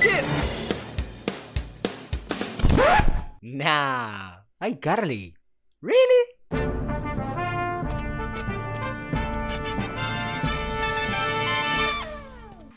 Shit. 0.00 0.24
Nah. 3.42 4.44
Ay, 4.60 4.76
Carly. 4.76 5.34
Really? 5.82 6.24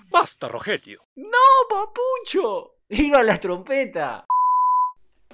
Basta, 0.10 0.48
Rogelio. 0.48 1.02
No, 1.16 1.28
papucho. 1.70 2.78
Iba 2.90 3.22
la 3.22 3.40
trompeta. 3.40 4.26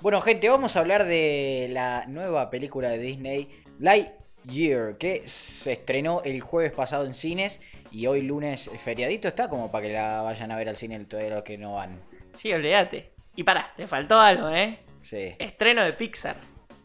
Bueno, 0.02 0.20
gente, 0.20 0.50
vamos 0.50 0.76
a 0.76 0.82
hablar 0.82 1.06
de 1.06 1.68
la 1.72 2.06
nueva 2.08 2.50
película 2.50 2.90
de 2.90 2.98
Disney, 2.98 3.64
Lightyear, 3.80 4.98
que 4.98 5.26
se 5.26 5.72
estrenó 5.72 6.22
el 6.26 6.42
jueves 6.42 6.74
pasado 6.74 7.06
en 7.06 7.14
cines 7.14 7.62
y 7.98 8.07
hoy 8.07 8.21
lunes 8.21 8.69
feriadito 8.78 9.28
está 9.28 9.50
como 9.50 9.71
para 9.71 9.87
que 9.87 9.93
la 9.93 10.21
vayan 10.21 10.51
a 10.51 10.55
ver 10.55 10.69
al 10.69 10.75
cine 10.78 11.04
todos 11.05 11.24
los 11.29 11.43
que 11.43 11.57
no 11.57 11.75
van. 11.75 12.00
Sí, 12.33 12.54
olvídate. 12.54 13.14
Y 13.36 13.43
pará, 13.43 13.74
te 13.75 13.88
faltó 13.88 14.19
algo, 14.19 14.50
¿eh? 14.50 14.79
Sí. 15.01 15.36
Estreno 15.39 15.83
de 15.83 15.93
Pixar. 15.93 16.38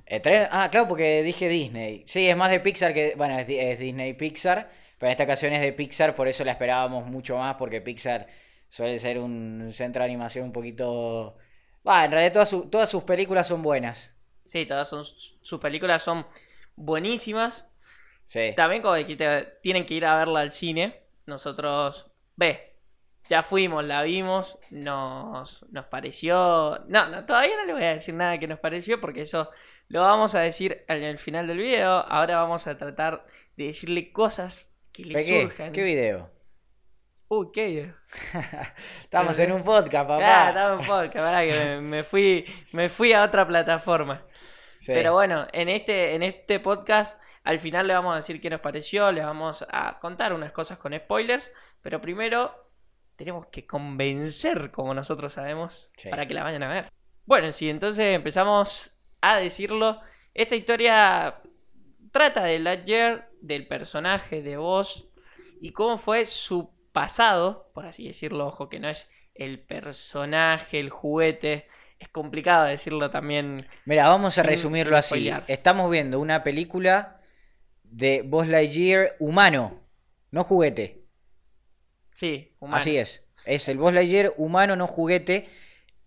Estre- 0.07 0.49
Ah, 0.51 0.69
claro, 0.71 0.89
porque 0.89 1.23
dije 1.23 1.49
Disney. 1.49 2.03
Sí, 2.07 2.29
es 2.29 2.37
más 2.37 2.51
de 2.51 2.61
Pixar 2.61 2.95
que. 2.95 3.15
Bueno, 3.17 3.39
es, 3.39 3.47
Di- 3.47 3.59
es 3.59 3.79
Disney 3.79 4.15
Pixar, 4.15 4.71
pero 4.99 5.09
en 5.09 5.13
esta 5.13 5.25
ocasión 5.25 5.53
es 5.53 5.61
de 5.61 5.73
Pixar, 5.73 6.15
por 6.15 6.29
eso 6.29 6.45
la 6.45 6.53
esperábamos 6.53 7.07
mucho 7.07 7.37
más, 7.37 7.57
porque 7.57 7.81
Pixar 7.81 8.27
suele 8.69 8.99
ser 8.99 9.19
un 9.19 9.71
centro 9.73 10.01
de 10.03 10.07
animación 10.07 10.47
un 10.47 10.53
poquito. 10.53 11.37
Va, 11.87 12.05
en 12.05 12.11
realidad 12.13 12.33
todas, 12.33 12.49
su- 12.49 12.69
todas 12.71 12.89
sus 12.89 13.03
películas 13.05 13.47
son 13.49 13.63
buenas. 13.63 14.15
Sí, 14.45 14.65
todas 14.67 14.89
son, 14.89 15.05
sus 15.05 15.61
películas 15.61 16.03
son 16.03 16.27
buenísimas. 16.77 17.69
Sí. 18.25 18.53
También 18.57 18.83
como 18.83 18.95
que 18.95 19.17
te- 19.17 19.49
tienen 19.63 19.85
que 19.87 19.95
ir 19.95 20.05
a 20.07 20.17
verla 20.17 20.41
al 20.41 20.53
cine. 20.53 21.02
Nosotros, 21.27 22.11
ve, 22.37 22.77
ya 23.29 23.43
fuimos, 23.43 23.85
la 23.85 24.03
vimos, 24.03 24.59
nos, 24.71 25.65
nos 25.71 25.87
pareció... 25.87 26.85
No, 26.89 27.09
no, 27.09 27.25
todavía 27.25 27.57
no 27.57 27.67
le 27.67 27.73
voy 27.73 27.85
a 27.85 27.95
decir 27.95 28.15
nada 28.15 28.39
que 28.39 28.49
nos 28.49 28.59
pareció 28.59 29.01
porque 29.01 29.23
eso 29.23 29.51
lo 29.89 30.03
vamos 30.03 30.35
a 30.35 30.41
decir 30.41 30.85
en 30.89 31.03
el 31.03 31.19
final 31.19 31.47
del 31.47 31.59
video. 31.59 31.91
Ahora 31.91 32.37
vamos 32.37 32.67
a 32.67 32.77
tratar 32.77 33.25
de 33.57 33.67
decirle 33.67 34.13
cosas 34.13 34.75
que 34.93 35.05
le 35.05 35.15
¿Pe 35.15 35.25
qué? 35.25 35.43
surjan. 35.43 35.73
¿Qué 35.73 35.83
video? 35.83 36.31
Uy, 37.29 37.49
¿qué 37.53 37.65
video? 37.65 37.95
Estamos 39.05 39.39
en 39.39 39.53
un 39.53 39.63
podcast, 39.63 40.07
papá. 40.07 40.21
Ah, 40.23 40.49
estaba 40.49 40.81
en 40.81 40.87
podcast, 40.87 41.17
pará, 41.17 41.43
que 41.43 41.53
me, 41.53 41.81
me 41.81 42.05
fui, 42.05 42.45
me 42.73 42.91
fui 42.91 43.13
a 43.13 43.23
otra 43.25 43.47
plataforma. 43.47 44.27
Sí. 44.83 44.93
Pero 44.93 45.13
bueno, 45.13 45.47
en 45.53 45.69
este, 45.69 46.15
en 46.17 46.25
este 46.25 46.59
podcast 46.59 47.21
al 47.45 47.61
final 47.61 47.87
le 47.87 47.95
vamos 47.95 48.13
a 48.15 48.17
decir 48.17 48.41
qué 48.41 48.51
nos 48.51 48.61
pareció, 48.61 49.13
le 49.13 49.23
vamos 49.25 49.65
a 49.71 50.01
contar 50.01 50.33
unas 50.33 50.51
cosas 50.51 50.77
con 50.79 50.93
spoilers, 50.93 51.53
pero 51.83 52.01
primero 52.01 52.69
tenemos 53.15 53.47
que 53.47 53.65
convencer, 53.65 54.73
como 54.73 54.93
nosotros 54.93 55.35
sabemos, 55.35 55.93
Sí. 55.97 56.09
para 56.11 56.27
que 56.27 56.35
la 56.35 56.43
vayan 56.43 56.65
a 56.65 56.69
ver. 56.69 56.93
Bueno, 57.27 57.53
sí, 57.53 57.71
entonces 57.71 58.15
empezamos 58.17 58.97
a 59.21 59.37
decirlo. 59.37 60.01
Esta 60.35 60.57
historia 60.57 61.41
trata 62.11 62.43
de 62.43 62.59
Ledger, 62.59 63.29
del 63.41 63.69
personaje 63.69 64.43
de 64.43 64.57
Voz 64.57 65.09
y 65.61 65.71
cómo 65.71 65.97
fue 65.99 66.27
su 66.27 66.73
pasado, 66.93 67.71
por 67.73 67.87
así 67.87 68.07
decirlo, 68.09 68.49
ojo 68.49 68.69
que 68.69 68.81
no 68.81 68.89
es 68.89 69.13
el 69.35 69.61
personaje, 69.61 70.81
el 70.81 70.91
juguete. 70.91 71.69
Es 72.03 72.09
complicado 72.09 72.65
decirlo 72.65 73.11
también 73.11 73.67
Mira, 73.85 74.09
vamos 74.09 74.37
a 74.39 74.43
sin- 74.43 74.49
resumirlo 74.51 74.91
sin 74.91 74.99
así. 74.99 75.09
spoilear. 75.09 75.45
Estamos 75.47 75.91
viendo 75.91 76.19
una 76.21 76.43
película 76.43 77.21
de 77.85 78.23
Buzz 78.23 78.49
Lightyear 78.49 79.15
humano, 79.21 79.81
no 80.31 80.43
juguete. 80.45 81.05
Sí, 82.15 82.55
humano. 82.61 82.77
Así 82.81 82.97
es. 82.97 83.25
Es 83.45 83.69
el 83.69 83.79
Buzz 83.79 83.93
Lightyear 83.93 84.35
humano, 84.37 84.77
no 84.77 84.87
juguete, 84.87 85.49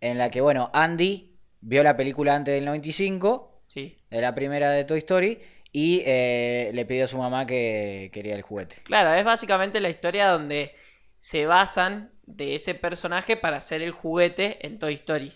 en 0.02 0.18
la 0.18 0.30
que, 0.30 0.42
bueno, 0.42 0.70
Andy 0.74 1.38
vio 1.62 1.84
la 1.84 1.96
película 1.98 2.36
antes 2.36 2.54
del 2.54 2.66
95, 2.66 3.62
Sí. 3.68 3.98
de 4.10 4.22
la 4.22 4.36
primera 4.36 4.70
de 4.72 4.84
Toy 4.86 5.00
Story, 5.00 5.40
y 5.72 6.04
eh, 6.06 6.72
le 6.74 6.86
pidió 6.86 7.06
a 7.06 7.08
su 7.08 7.18
mamá 7.18 7.46
que 7.46 8.10
quería 8.14 8.36
el 8.36 8.42
juguete. 8.44 8.78
Claro, 8.84 9.14
es 9.14 9.26
básicamente 9.26 9.80
la 9.82 9.90
historia 9.90 10.28
donde 10.30 10.74
se 11.20 11.46
basan 11.46 12.12
de 12.26 12.56
ese 12.56 12.76
personaje 12.76 13.36
para 13.38 13.58
hacer 13.58 13.82
el 13.82 13.92
juguete 13.92 14.66
en 14.66 14.80
Toy 14.80 14.94
Story. 14.94 15.34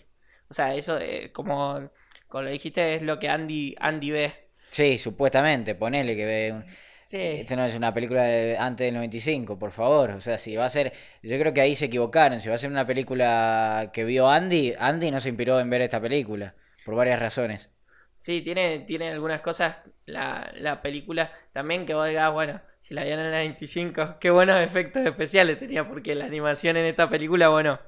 O 0.50 0.54
sea, 0.54 0.74
eso, 0.74 0.98
eh, 1.00 1.32
como, 1.32 1.90
como 2.28 2.42
lo 2.44 2.50
dijiste, 2.50 2.94
es 2.96 3.02
lo 3.02 3.18
que 3.18 3.28
Andy, 3.28 3.76
Andy 3.80 4.10
ve. 4.10 4.34
Sí, 4.70 4.98
supuestamente, 4.98 5.74
ponele 5.74 6.16
que 6.16 6.24
ve 6.24 6.52
un... 6.52 6.64
Sí, 7.04 7.18
Esto 7.18 7.56
no 7.56 7.64
es 7.64 7.74
una 7.76 7.92
película 7.94 8.22
de 8.24 8.56
antes 8.58 8.86
del 8.86 8.94
95, 8.94 9.58
por 9.58 9.72
favor. 9.72 10.10
O 10.12 10.20
sea, 10.20 10.38
si 10.38 10.56
va 10.56 10.66
a 10.66 10.70
ser. 10.70 10.92
Yo 11.22 11.38
creo 11.38 11.52
que 11.54 11.60
ahí 11.60 11.74
se 11.76 11.86
equivocaron. 11.86 12.40
Si 12.40 12.48
va 12.48 12.54
a 12.56 12.58
ser 12.58 12.70
una 12.70 12.86
película 12.86 13.90
que 13.92 14.04
vio 14.04 14.28
Andy, 14.30 14.74
Andy 14.78 15.10
no 15.10 15.20
se 15.20 15.30
inspiró 15.30 15.60
en 15.60 15.70
ver 15.70 15.82
esta 15.82 16.00
película. 16.00 16.54
Por 16.84 16.94
varias 16.96 17.20
razones. 17.20 17.70
sí 18.16 18.42
tiene, 18.42 18.80
tiene 18.80 19.10
algunas 19.10 19.40
cosas 19.40 19.78
la, 20.06 20.50
la 20.54 20.82
película 20.82 21.32
también 21.52 21.86
que 21.86 21.94
vos 21.94 22.08
digas, 22.08 22.32
bueno, 22.32 22.60
si 22.80 22.94
la 22.94 23.04
vieron 23.04 23.20
en 23.20 23.26
el 23.26 23.32
95, 23.32 24.16
qué 24.20 24.30
buenos 24.30 24.58
efectos 24.60 25.04
especiales 25.06 25.58
tenía, 25.58 25.86
porque 25.88 26.14
la 26.14 26.26
animación 26.26 26.76
en 26.76 26.86
esta 26.86 27.08
película, 27.08 27.48
bueno, 27.48 27.78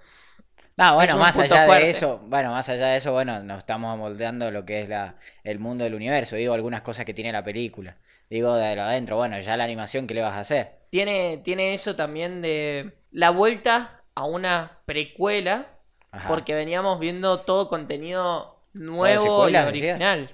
No, 0.77 0.95
bueno, 0.95 1.17
más 1.19 1.39
allá 1.39 1.67
fuerte. 1.67 1.85
de 1.85 1.91
eso, 1.91 2.19
bueno, 2.27 2.51
más 2.51 2.69
allá 2.69 2.89
de 2.89 2.97
eso, 2.97 3.13
bueno, 3.13 3.43
nos 3.43 3.59
estamos 3.59 3.97
moldeando 3.99 4.51
lo 4.51 4.65
que 4.65 4.83
es 4.83 4.89
la, 4.89 5.17
el 5.45 5.59
mundo 5.59 5.85
del 5.85 5.95
universo. 5.95 6.37
Digo, 6.37 6.55
algunas 6.55 6.81
cosas 6.83 7.05
que 7.05 7.15
tiene 7.15 7.31
la 7.33 7.45
película. 7.45 7.97
Digo, 8.31 8.55
de 8.57 8.75
lo 8.77 8.83
adentro, 8.83 9.17
bueno, 9.17 9.39
ya 9.41 9.57
la 9.57 9.65
animación, 9.65 10.07
¿qué 10.07 10.15
le 10.15 10.23
vas 10.23 10.35
a 10.35 10.41
hacer? 10.41 10.83
tiene, 10.93 11.39
tiene 11.39 11.73
eso 11.73 11.97
también 11.97 12.43
de 12.43 12.93
la 13.11 13.31
vuelta 13.31 14.03
a 14.15 14.25
una 14.27 14.79
precuela, 14.85 15.67
Ajá. 16.11 16.29
porque 16.29 16.55
veníamos 16.55 17.01
viendo 17.01 17.41
todo 17.41 17.69
contenido 17.69 18.61
nuevo 18.75 19.23
y 19.23 19.27
secuelas, 19.27 19.69
original. 19.69 20.31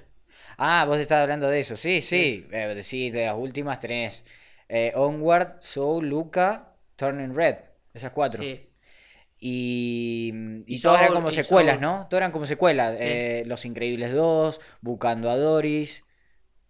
Ah, 0.57 0.83
vos 0.85 0.97
estás 0.97 1.21
hablando 1.23 1.47
de 1.47 1.61
eso, 1.61 1.77
sí, 1.77 2.01
sí. 2.01 2.45
Eh, 2.51 2.83
sí, 2.83 3.09
de 3.09 3.27
las 3.27 3.37
últimas 3.37 3.79
tenés 3.79 4.25
eh, 4.67 4.91
Onward, 4.95 5.61
Soul, 5.61 6.09
Luca, 6.09 6.73
Turning 6.97 7.33
Red. 7.33 7.55
Esas 7.93 8.11
cuatro. 8.11 8.43
Sí. 8.43 8.68
Y, 9.39 10.31
y, 10.67 10.75
Y 10.75 10.81
todas 10.81 10.97
eran 10.99 11.13
Soul, 11.13 11.15
como 11.23 11.29
y 11.29 11.31
secuelas. 11.33 11.79
¿no? 11.79 12.07
Todas 12.09 12.21
eran 12.21 12.31
como 12.31 12.45
secuelas. 12.45 12.99
Sí. 12.99 13.05
Eh, 13.07 13.43
Los 13.45 13.65
Increíbles 13.65 14.13
2, 14.13 14.59
Buscando 14.81 15.29
a 15.29 15.37
Doris. 15.37 16.05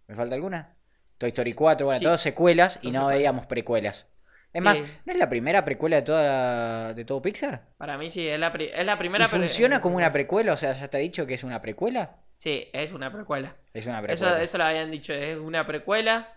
¿Me 0.06 0.14
falta 0.14 0.34
alguna? 0.34 0.76
Toy 1.18 1.28
Story 1.30 1.52
4, 1.52 1.84
bueno, 1.86 1.98
Sí. 1.98 2.04
todas 2.04 2.20
secuelas 2.20 2.78
y 2.82 2.90
no 2.92 3.08
veíamos 3.08 3.46
precuelas. 3.46 4.06
Es 4.52 4.62
Sí. 4.62 4.64
más, 4.64 4.82
¿no 5.04 5.12
es 5.12 5.18
la 5.18 5.28
primera 5.28 5.64
precuela 5.64 5.96
de 5.96 6.02
toda 6.02 6.94
de 6.94 7.04
todo 7.04 7.22
Pixar? 7.22 7.68
Para 7.76 7.96
mí 7.98 8.08
sí, 8.10 8.26
es 8.26 8.38
la, 8.40 8.52
pri- 8.52 8.70
es 8.74 8.84
la 8.86 8.98
primera. 8.98 9.26
¿Y 9.26 9.28
pero- 9.28 9.42
funciona 9.42 9.80
como 9.80 9.96
una 9.96 10.12
precuela? 10.12 10.54
O 10.54 10.56
sea, 10.56 10.72
¿ya 10.72 10.88
te 10.88 10.96
ha 10.96 11.00
dicho 11.00 11.26
que 11.26 11.34
es 11.34 11.44
una 11.44 11.60
precuela? 11.62 12.16
Sí, 12.36 12.68
es 12.72 12.92
una 12.92 13.12
precuela. 13.12 13.56
Es 13.74 13.86
una 13.86 14.02
precuela. 14.02 14.42
eso 14.42 14.58
lo 14.58 14.64
habían 14.64 14.90
dicho, 14.90 15.12
es 15.12 15.36
una 15.36 15.66
precuela. 15.66 16.32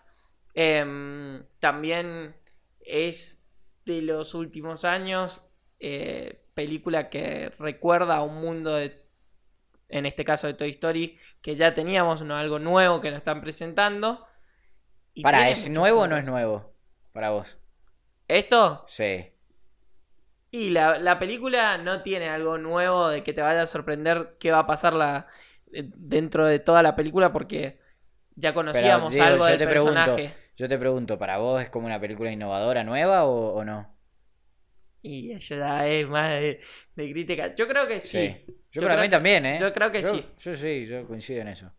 Em, 0.54 1.44
también 1.60 2.36
es 2.82 3.42
de 3.86 4.02
los 4.02 4.36
últimos 4.36 4.86
años 4.86 5.42
eh, 5.86 6.46
película 6.54 7.10
que 7.10 7.52
recuerda 7.60 8.18
a 8.18 8.24
un 8.24 8.36
mundo 8.42 8.76
de, 8.76 9.06
en 9.90 10.06
este 10.06 10.24
caso 10.26 10.48
de 10.48 10.54
Toy 10.56 10.70
Story, 10.72 11.20
que 11.42 11.56
ya 11.56 11.74
teníamos, 11.74 12.22
no 12.24 12.38
algo 12.38 12.60
nuevo 12.60 13.02
que 13.02 13.10
nos 13.12 13.18
están 13.20 13.42
presentando. 13.42 14.26
Y 15.14 15.22
Para, 15.24 15.50
¿es 15.50 15.70
nuevo 15.70 16.02
o 16.02 16.08
no 16.08 16.18
es 16.18 16.26
nuevo? 16.26 16.74
Para 17.12 17.32
vos. 17.32 17.58
Esto, 18.28 18.86
Sí. 18.88 19.30
y 20.52 20.70
la, 20.70 20.98
la 21.00 21.20
película 21.20 21.78
no 21.78 22.02
tiene 22.04 22.30
algo 22.30 22.58
nuevo 22.58 23.10
de 23.10 23.24
que 23.24 23.34
te 23.34 23.42
vaya 23.42 23.62
a 23.64 23.68
sorprender 23.68 24.38
qué 24.40 24.52
va 24.52 24.60
a 24.60 24.68
pasar 24.68 24.94
la, 24.94 25.28
eh, 25.74 25.84
dentro 25.96 26.46
de 26.46 26.60
toda 26.60 26.84
la 26.84 26.96
película 26.96 27.32
porque 27.34 27.80
ya 28.36 28.54
Pero, 28.54 28.56
conocíamos 28.56 29.20
algo 29.20 29.46
del 29.46 29.58
te 29.58 29.68
pregunto, 29.68 30.16
personaje. 30.16 30.36
yo 30.58 30.68
te 30.70 30.78
pregunto, 30.78 31.18
¿para 31.20 31.38
vos 31.38 31.62
es 31.62 31.70
como 31.70 31.88
una 31.88 32.00
película 32.00 32.32
innovadora 32.32 32.84
nueva 32.84 33.26
o, 33.26 33.54
o 33.56 33.66
no? 33.66 33.93
Y 35.04 35.32
eso 35.34 35.56
ya 35.58 35.86
es 35.88 36.08
más 36.08 36.32
de, 36.32 36.60
de 36.96 37.12
crítica. 37.12 37.54
Yo 37.54 37.68
creo 37.68 37.88
que 37.88 38.00
sí. 38.00 38.44
Yo, 38.72 38.82
Yo 38.82 38.88
para 38.88 38.96
mí 38.96 39.04
que- 39.04 39.10
también, 39.10 39.46
¿eh? 39.46 39.58
yo 39.62 39.72
creo 39.74 39.92
que 39.92 40.02
Yo- 40.02 40.10
sí. 40.16 40.26
Yo 40.40 40.56
sí, 40.56 40.88
yo 40.88 41.06
coincido 41.06 41.42
en 41.42 41.50
eso. 41.50 41.72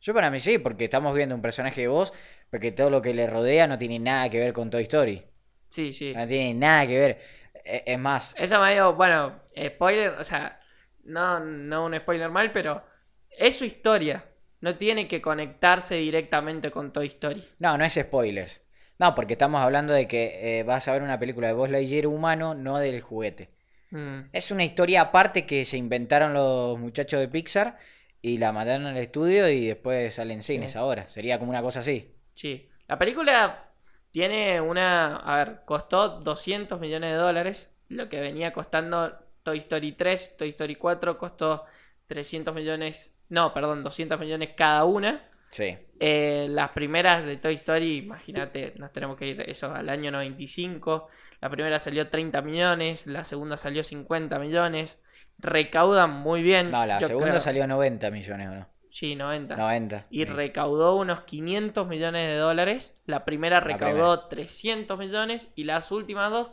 Yo 0.00 0.14
para 0.14 0.30
mí 0.30 0.40
sí, 0.40 0.58
porque 0.58 0.84
estamos 0.86 1.14
viendo 1.14 1.34
un 1.34 1.42
personaje 1.42 1.82
de 1.82 1.88
vos, 1.88 2.12
porque 2.50 2.72
todo 2.72 2.88
lo 2.90 3.02
que 3.02 3.12
le 3.14 3.26
rodea 3.28 3.66
no 3.66 3.76
tiene 3.78 3.98
nada 3.98 4.28
que 4.30 4.38
ver 4.40 4.52
con 4.54 4.70
Toy 4.70 4.82
Story. 4.84 5.22
Sí, 5.68 5.92
sí. 5.92 6.12
No 6.16 6.26
tiene 6.26 6.54
nada 6.54 6.86
que 6.86 6.98
ver. 6.98 7.18
E- 7.64 7.84
Es 7.86 7.98
más, 7.98 8.34
Eso 8.38 8.58
me 8.60 8.72
dio, 8.72 8.94
bueno, 8.94 9.42
spoiler, 9.56 10.08
o 10.18 10.24
sea, 10.24 10.58
no, 11.04 11.38
no 11.38 11.84
un 11.84 11.94
spoiler 11.96 12.30
mal, 12.30 12.50
pero 12.50 12.82
es 13.28 13.56
su 13.58 13.64
historia. 13.66 14.24
No 14.62 14.76
tiene 14.76 15.06
que 15.06 15.20
conectarse 15.22 15.96
directamente 15.96 16.70
con 16.70 16.92
Toy 16.92 17.06
Story. 17.08 17.44
no, 17.58 17.76
no 17.78 17.84
es 17.84 17.92
spoilers. 17.94 18.62
No, 19.00 19.14
porque 19.14 19.32
estamos 19.32 19.62
hablando 19.62 19.94
de 19.94 20.06
que 20.06 20.58
eh, 20.60 20.62
vas 20.62 20.86
a 20.86 20.92
ver 20.92 21.02
una 21.02 21.18
película 21.18 21.46
de 21.46 21.54
Buzz 21.54 21.70
Lightyear 21.70 22.06
humano, 22.06 22.54
no 22.54 22.76
del 22.78 23.00
juguete. 23.00 23.48
Mm, 23.90 24.28
Es 24.32 24.50
una 24.50 24.62
historia 24.62 25.00
aparte 25.00 25.46
que 25.46 25.64
se 25.64 25.78
inventaron 25.78 26.34
los 26.34 26.78
muchachos 26.78 27.18
de 27.18 27.26
Pixar 27.28 27.78
y 28.20 28.36
la 28.36 28.52
mandaron 28.52 28.86
al 28.86 28.98
estudio 28.98 29.48
y 29.48 29.66
después 29.68 30.14
salen 30.14 30.42
cines 30.42 30.72
Sí. 30.72 30.78
ahora. 30.78 31.08
Sería 31.08 31.38
como 31.38 31.50
una 31.50 31.62
cosa 31.62 31.80
así. 31.80 32.14
sí. 32.34 32.66
La 32.88 32.98
película 32.98 33.68
tiene 34.10 34.60
una, 34.60 35.16
a 35.16 35.36
ver, 35.36 35.60
costó 35.64 36.08
200 36.20 36.80
millones 36.80 37.12
de 37.12 37.16
dólares, 37.16 37.70
lo 37.88 38.08
que 38.08 38.20
venía 38.20 38.52
costando 38.52 39.16
Toy 39.44 39.58
Story 39.58 39.92
3, 39.92 40.36
Toy 40.36 40.48
Story 40.48 40.74
4 40.74 41.16
costó 41.16 41.64
300 42.06 42.52
millones, 42.52 43.14
no, 43.28 43.54
perdón, 43.54 43.84
200 43.84 44.18
millones 44.18 44.50
cada 44.56 44.84
una. 44.84 45.29
Sí. 45.50 45.76
Eh, 45.98 46.46
las 46.48 46.70
primeras 46.70 47.24
de 47.24 47.36
Toy 47.36 47.54
Story, 47.54 47.98
imagínate, 47.98 48.72
nos 48.76 48.92
tenemos 48.92 49.16
que 49.16 49.26
ir 49.26 49.40
eso 49.42 49.74
al 49.74 49.88
año 49.88 50.10
95. 50.10 51.08
La 51.40 51.50
primera 51.50 51.78
salió 51.78 52.08
30 52.08 52.40
millones, 52.42 53.06
la 53.06 53.24
segunda 53.24 53.56
salió 53.56 53.82
50 53.82 54.38
millones. 54.38 55.02
Recaudan 55.38 56.10
muy 56.10 56.42
bien. 56.42 56.70
No, 56.70 56.86
la 56.86 57.00
segunda 57.00 57.30
creo. 57.30 57.40
salió 57.40 57.66
90 57.66 58.10
millones, 58.10 58.48
¿o 58.48 58.54
no? 58.54 58.68
Sí, 58.90 59.14
90. 59.14 59.56
90. 59.56 60.06
Y 60.10 60.18
sí. 60.18 60.24
recaudó 60.24 60.96
unos 60.96 61.22
500 61.22 61.86
millones 61.86 62.28
de 62.28 62.36
dólares. 62.36 62.98
La 63.06 63.24
primera 63.24 63.60
recaudó 63.60 64.26
300 64.26 64.98
millones 64.98 65.52
y 65.54 65.64
las 65.64 65.92
últimas 65.92 66.30
dos 66.30 66.50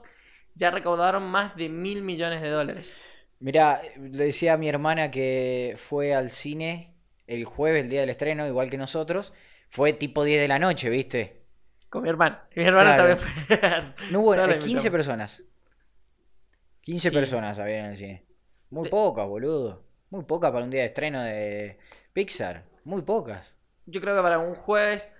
ya 0.55 0.71
recaudaron 0.71 1.23
más 1.23 1.55
de 1.55 1.69
mil 1.69 2.01
millones 2.01 2.41
de 2.41 2.49
dólares. 2.49 2.93
Mira, 3.39 3.81
le 3.99 4.25
decía 4.25 4.53
a 4.53 4.57
mi 4.57 4.69
hermana 4.69 5.11
que 5.11 5.75
fue 5.77 6.13
al 6.13 6.31
cine 6.31 6.96
el 7.27 7.45
jueves, 7.45 7.83
el 7.83 7.89
día 7.89 8.01
del 8.01 8.09
estreno, 8.09 8.47
igual 8.47 8.69
que 8.69 8.77
nosotros. 8.77 9.33
Fue 9.69 9.93
tipo 9.93 10.23
10 10.23 10.41
de 10.41 10.47
la 10.47 10.59
noche, 10.59 10.89
¿viste? 10.89 11.43
Con 11.89 12.03
mi 12.03 12.09
hermano. 12.09 12.39
Mi 12.55 12.63
hermano 12.65 12.93
Claro. 12.95 13.17
también 13.17 13.17
fue. 13.19 13.93
No 14.11 14.19
hubo 14.21 14.33
eh, 14.35 14.37
15 14.59 14.67
invitamos. 14.69 14.91
personas. 14.91 15.43
15 16.81 17.09
Sí. 17.09 17.15
personas 17.15 17.59
había 17.59 17.79
en 17.79 17.85
el 17.91 17.97
cine. 17.97 18.25
Muy 18.69 18.89
pocas, 18.89 19.25
boludo. 19.27 19.83
Muy 20.09 20.23
pocas 20.23 20.51
para 20.51 20.63
un 20.63 20.71
día 20.71 20.81
de 20.81 20.87
estreno 20.87 21.21
de 21.21 21.77
Pixar. 22.13 22.63
Muy 22.85 23.01
pocas. 23.01 23.53
Yo 23.85 23.99
creo 24.01 24.15
que 24.15 24.21
para 24.21 24.39
un 24.39 24.55
jueves 24.55 25.13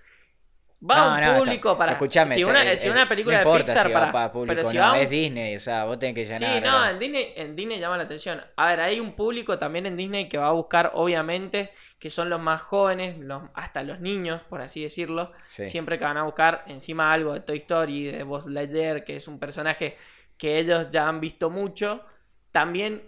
va 0.80 1.20
No, 1.20 1.32
un 1.32 1.38
público 1.38 1.68
está- 1.70 1.78
para. 1.78 1.92
Escuchame, 1.92 2.34
si 2.34 2.44
una, 2.44 2.76
si 2.76 2.88
una 2.88 3.08
película 3.08 3.42
no 3.42 3.52
de 3.52 3.58
Pixar 3.60 3.86
si 3.88 3.92
para. 3.92 4.12
para 4.12 4.32
público, 4.32 4.54
pero 4.54 4.68
si 4.68 4.76
no, 4.76 4.82
va 4.82 4.92
un- 4.92 4.98
es 4.98 5.10
Disney, 5.10 5.56
o 5.56 5.60
sea, 5.60 5.84
vos 5.84 5.98
tenés 5.98 6.14
que 6.14 6.24
llenar. 6.24 6.54
Sí, 6.54 6.60
no, 6.60 6.88
en 6.88 6.98
Disney, 6.98 7.32
en 7.36 7.56
Disney 7.56 7.80
llama 7.80 7.96
la 7.96 8.04
atención. 8.04 8.40
A 8.56 8.66
ver, 8.66 8.80
hay 8.80 9.00
un 9.00 9.12
público 9.16 9.58
también 9.58 9.86
en 9.86 9.96
Disney 9.96 10.28
que 10.28 10.38
va 10.38 10.48
a 10.48 10.52
buscar, 10.52 10.92
obviamente, 10.94 11.72
que 11.98 12.10
son 12.10 12.30
los 12.30 12.40
más 12.40 12.62
jóvenes, 12.62 13.18
los, 13.18 13.42
hasta 13.54 13.82
los 13.82 13.98
niños, 14.00 14.42
por 14.48 14.60
así 14.60 14.82
decirlo. 14.82 15.32
Sí. 15.48 15.66
Siempre 15.66 15.98
que 15.98 16.04
van 16.04 16.16
a 16.16 16.22
buscar 16.22 16.62
encima 16.68 17.12
algo 17.12 17.32
de 17.34 17.40
Toy 17.40 17.58
Story, 17.58 18.04
de 18.12 18.22
Buzz 18.22 18.46
Lightyear, 18.46 19.02
que 19.04 19.16
es 19.16 19.26
un 19.26 19.38
personaje 19.40 19.96
que 20.36 20.58
ellos 20.58 20.90
ya 20.90 21.08
han 21.08 21.20
visto 21.20 21.50
mucho. 21.50 22.04
También, 22.52 23.02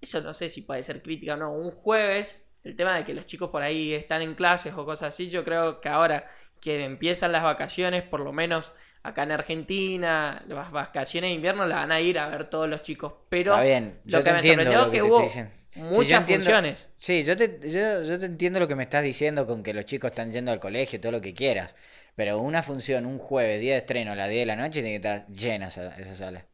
eso 0.00 0.20
no 0.20 0.32
sé 0.34 0.48
si 0.48 0.62
puede 0.62 0.82
ser 0.82 1.00
crítica 1.02 1.34
o 1.34 1.36
no, 1.36 1.52
un 1.52 1.70
jueves, 1.70 2.50
el 2.64 2.76
tema 2.76 2.96
de 2.96 3.04
que 3.04 3.14
los 3.14 3.26
chicos 3.26 3.50
por 3.50 3.62
ahí 3.62 3.92
están 3.94 4.22
en 4.22 4.34
clases 4.34 4.74
o 4.76 4.84
cosas 4.84 5.08
así, 5.14 5.30
yo 5.30 5.44
creo 5.44 5.80
que 5.80 5.88
ahora 5.88 6.28
que 6.64 6.82
empiezan 6.82 7.30
las 7.30 7.42
vacaciones, 7.44 8.02
por 8.02 8.20
lo 8.20 8.32
menos 8.32 8.72
acá 9.02 9.24
en 9.24 9.32
Argentina, 9.32 10.42
las 10.48 10.70
vacaciones 10.70 11.28
de 11.28 11.34
invierno 11.34 11.66
las 11.66 11.76
van 11.78 11.92
a 11.92 12.00
ir 12.00 12.18
a 12.18 12.26
ver 12.30 12.48
todos 12.48 12.66
los 12.68 12.82
chicos. 12.82 13.12
Pero 13.28 13.52
Está 13.52 13.62
bien, 13.62 14.00
yo 14.06 14.18
lo 14.18 14.24
que 14.24 14.32
me 14.32 14.42
sorprendió 14.42 14.84
lo 14.86 14.90
que 14.90 15.02
hubo. 15.02 15.28
Sí, 15.28 15.40
muchas 15.76 16.20
entiendo- 16.20 16.44
funciones. 16.46 16.90
Sí, 16.96 17.22
yo 17.22 17.36
te, 17.36 17.60
yo, 17.70 18.02
yo 18.02 18.18
te 18.18 18.24
entiendo 18.26 18.58
lo 18.60 18.66
que 18.66 18.74
me 18.74 18.84
estás 18.84 19.02
diciendo 19.04 19.46
con 19.46 19.62
que 19.62 19.74
los 19.74 19.84
chicos 19.84 20.10
están 20.10 20.32
yendo 20.32 20.52
al 20.52 20.58
colegio, 20.58 20.98
todo 21.00 21.12
lo 21.12 21.20
que 21.20 21.34
quieras. 21.34 21.76
Pero 22.16 22.38
una 22.38 22.62
función, 22.62 23.04
un 23.04 23.18
jueves, 23.18 23.60
día 23.60 23.72
de 23.74 23.78
estreno, 23.80 24.12
a 24.12 24.16
las 24.16 24.30
10 24.30 24.42
de 24.42 24.46
la 24.46 24.56
noche, 24.56 24.80
tiene 24.82 24.90
que 24.90 24.96
estar 25.08 25.26
llena 25.28 25.68
esa, 25.68 25.94
esa 25.96 26.14
sala. 26.14 26.46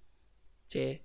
Sí. 0.66 1.02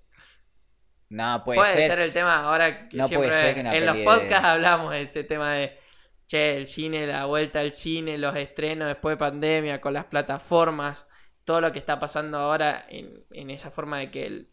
No, 1.08 1.42
puede, 1.44 1.60
Puede, 1.60 1.72
ser. 1.74 1.82
ser. 1.90 1.98
el 2.00 2.12
tema 2.12 2.42
ahora 2.42 2.88
que 2.88 2.96
No 2.96 3.08
puede 3.08 3.30
ser 3.30 3.54
que 3.54 3.60
en 3.60 3.86
los 3.86 3.96
de- 3.96 4.02
podcasts 4.04 4.44
hablamos 4.44 4.90
de 4.90 5.02
este 5.02 5.22
tema 5.22 5.54
de 5.54 5.78
che, 6.26 6.56
el 6.56 6.66
cine, 6.66 7.06
la 7.06 7.26
vuelta 7.26 7.60
al 7.60 7.72
cine, 7.72 8.18
los 8.18 8.36
estrenos 8.36 8.88
después 8.88 9.14
de 9.14 9.18
pandemia, 9.18 9.80
con 9.80 9.94
las 9.94 10.06
plataformas, 10.06 11.06
todo 11.44 11.60
lo 11.60 11.72
que 11.72 11.78
está 11.78 11.98
pasando 11.98 12.38
ahora 12.38 12.84
en, 12.88 13.24
en 13.30 13.50
esa 13.50 13.70
forma 13.70 13.98
de 14.00 14.10
que 14.10 14.26
el 14.26 14.50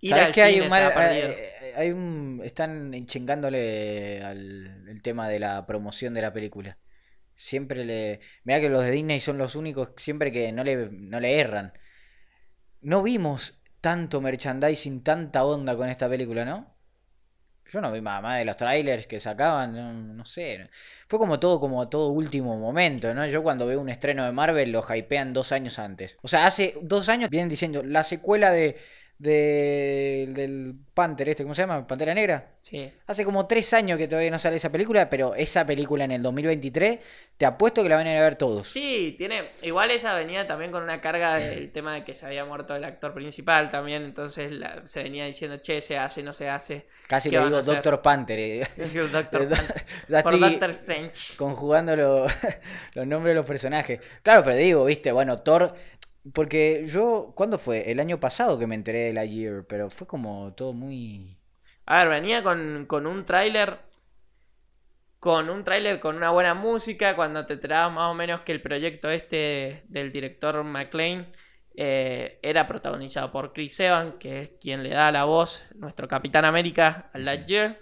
ir 0.00 0.10
¿Sabes 0.10 0.26
al 0.26 0.32
que 0.32 0.42
hay 0.42 0.60
un 0.60 0.68
mal, 0.68 0.92
eh, 0.96 1.72
hay 1.76 1.90
un 1.90 2.40
están 2.44 2.92
chingándole 3.06 4.22
al 4.22 4.88
el 4.88 5.00
tema 5.00 5.28
de 5.28 5.38
la 5.38 5.64
promoción 5.66 6.12
de 6.12 6.22
la 6.22 6.32
película. 6.32 6.76
Siempre 7.34 7.84
le 7.84 8.20
mira 8.44 8.60
que 8.60 8.68
los 8.68 8.84
de 8.84 8.90
Disney 8.90 9.20
son 9.20 9.38
los 9.38 9.54
únicos 9.54 9.90
siempre 9.96 10.30
que 10.30 10.52
no 10.52 10.64
le 10.64 10.90
no 10.90 11.20
le 11.20 11.40
erran. 11.40 11.72
No 12.80 13.02
vimos 13.02 13.62
tanto 13.80 14.20
merchandising, 14.20 15.02
tanta 15.02 15.44
onda 15.44 15.76
con 15.76 15.88
esta 15.88 16.08
película, 16.08 16.44
¿no? 16.44 16.71
Yo 17.72 17.80
no 17.80 17.90
vi 17.90 18.00
más, 18.02 18.22
más 18.22 18.38
de 18.38 18.44
los 18.44 18.56
trailers 18.56 19.06
que 19.06 19.18
sacaban, 19.18 19.72
no, 19.74 19.92
no 19.92 20.24
sé. 20.26 20.68
Fue 21.08 21.18
como 21.18 21.40
todo, 21.40 21.58
como 21.58 21.88
todo 21.88 22.08
último 22.10 22.58
momento, 22.58 23.14
¿no? 23.14 23.26
Yo 23.26 23.42
cuando 23.42 23.66
veo 23.66 23.80
un 23.80 23.88
estreno 23.88 24.24
de 24.26 24.32
Marvel 24.32 24.70
lo 24.72 24.82
hypean 24.82 25.32
dos 25.32 25.52
años 25.52 25.78
antes. 25.78 26.18
O 26.22 26.28
sea, 26.28 26.44
hace 26.46 26.74
dos 26.82 27.08
años 27.08 27.30
vienen 27.30 27.48
diciendo 27.48 27.82
la 27.82 28.04
secuela 28.04 28.50
de, 28.50 28.76
de 29.22 30.26
del 30.30 30.74
Panther 30.94 31.28
este, 31.30 31.42
¿cómo 31.44 31.54
se 31.54 31.62
llama? 31.62 31.86
Pantera 31.86 32.12
Negra. 32.12 32.50
Sí. 32.60 32.92
Hace 33.06 33.24
como 33.24 33.46
tres 33.46 33.72
años 33.72 33.96
que 33.96 34.06
todavía 34.08 34.30
no 34.30 34.38
sale 34.38 34.56
esa 34.56 34.70
película, 34.70 35.08
pero 35.08 35.34
esa 35.34 35.64
película 35.64 36.04
en 36.04 36.10
el 36.12 36.22
2023, 36.22 36.98
te 37.38 37.46
apuesto 37.46 37.82
que 37.82 37.88
la 37.88 37.96
van 37.96 38.06
a 38.06 38.12
ir 38.12 38.18
a 38.18 38.22
ver 38.22 38.36
todos. 38.36 38.68
Sí, 38.68 39.14
tiene. 39.16 39.50
Igual 39.62 39.90
esa 39.90 40.14
venía 40.14 40.46
también 40.46 40.70
con 40.70 40.82
una 40.82 41.00
carga 41.00 41.36
del 41.36 41.70
tema 41.72 41.94
de 41.94 42.04
que 42.04 42.14
se 42.14 42.26
había 42.26 42.44
muerto 42.44 42.74
el 42.76 42.84
actor 42.84 43.14
principal 43.14 43.70
también. 43.70 44.02
Entonces 44.02 44.50
la- 44.52 44.82
se 44.86 45.02
venía 45.02 45.24
diciendo, 45.24 45.56
che, 45.58 45.80
se 45.80 45.96
hace, 45.96 46.22
no 46.22 46.32
se 46.32 46.48
hace. 46.48 46.86
Casi 47.06 47.30
¿Qué 47.30 47.36
le 47.36 47.44
van 47.44 47.54
a 47.54 47.60
digo? 47.60 47.72
Doctor 47.72 48.02
Panther. 48.02 48.38
eh. 48.38 48.66
Doctor 49.12 49.48
Panther. 50.08 50.22
Por 50.22 50.38
Doctor 50.40 50.70
Strange. 50.70 51.36
conjugando 51.36 51.96
lo- 51.96 52.26
los 52.94 53.06
nombres 53.06 53.30
de 53.32 53.34
los 53.36 53.46
personajes. 53.46 54.00
Claro, 54.22 54.42
pero 54.44 54.56
digo, 54.56 54.84
viste, 54.84 55.10
bueno, 55.12 55.38
Thor. 55.40 55.74
Porque 56.32 56.84
yo, 56.86 57.32
¿cuándo 57.34 57.58
fue? 57.58 57.90
El 57.90 57.98
año 57.98 58.20
pasado 58.20 58.58
que 58.58 58.66
me 58.66 58.74
enteré 58.76 59.00
de 59.06 59.12
la 59.12 59.24
Year, 59.24 59.64
pero 59.68 59.90
fue 59.90 60.06
como 60.06 60.52
todo 60.54 60.72
muy. 60.72 61.36
A 61.86 61.98
ver, 61.98 62.08
venía 62.08 62.42
con, 62.42 62.86
con 62.86 63.06
un 63.06 63.24
tráiler. 63.24 63.78
Con 65.18 65.50
un 65.50 65.62
tráiler 65.64 66.00
con 66.00 66.16
una 66.16 66.30
buena 66.30 66.54
música. 66.54 67.16
Cuando 67.16 67.44
te 67.46 67.54
enterabas 67.54 67.92
más 67.92 68.10
o 68.10 68.14
menos 68.14 68.42
que 68.42 68.52
el 68.52 68.62
proyecto 68.62 69.10
este 69.10 69.84
del 69.88 70.10
director 70.12 70.62
McLean 70.64 71.32
eh, 71.76 72.38
era 72.42 72.66
protagonizado 72.66 73.30
por 73.32 73.52
Chris 73.52 73.78
Evans, 73.80 74.14
que 74.18 74.40
es 74.42 74.50
quien 74.60 74.82
le 74.82 74.90
da 74.90 75.10
la 75.12 75.24
voz, 75.24 75.66
nuestro 75.74 76.06
Capitán 76.08 76.44
América, 76.44 77.10
al 77.12 77.24
Lightyear. 77.24 77.78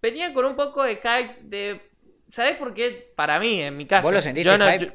Venía 0.00 0.32
con 0.32 0.44
un 0.44 0.56
poco 0.56 0.82
de 0.82 0.96
hype 0.96 1.38
de. 1.42 1.90
¿Sabes 2.28 2.56
por 2.56 2.74
qué? 2.74 3.12
Para 3.14 3.38
mí, 3.38 3.60
en 3.60 3.76
mi 3.76 3.86
caso. 3.86 4.08
¿Vos 4.08 4.14
lo 4.14 4.20
sentiste 4.20 4.50
yo 4.50 4.58
no- 4.58 4.68
hype? 4.68 4.86
yo- 4.86 4.92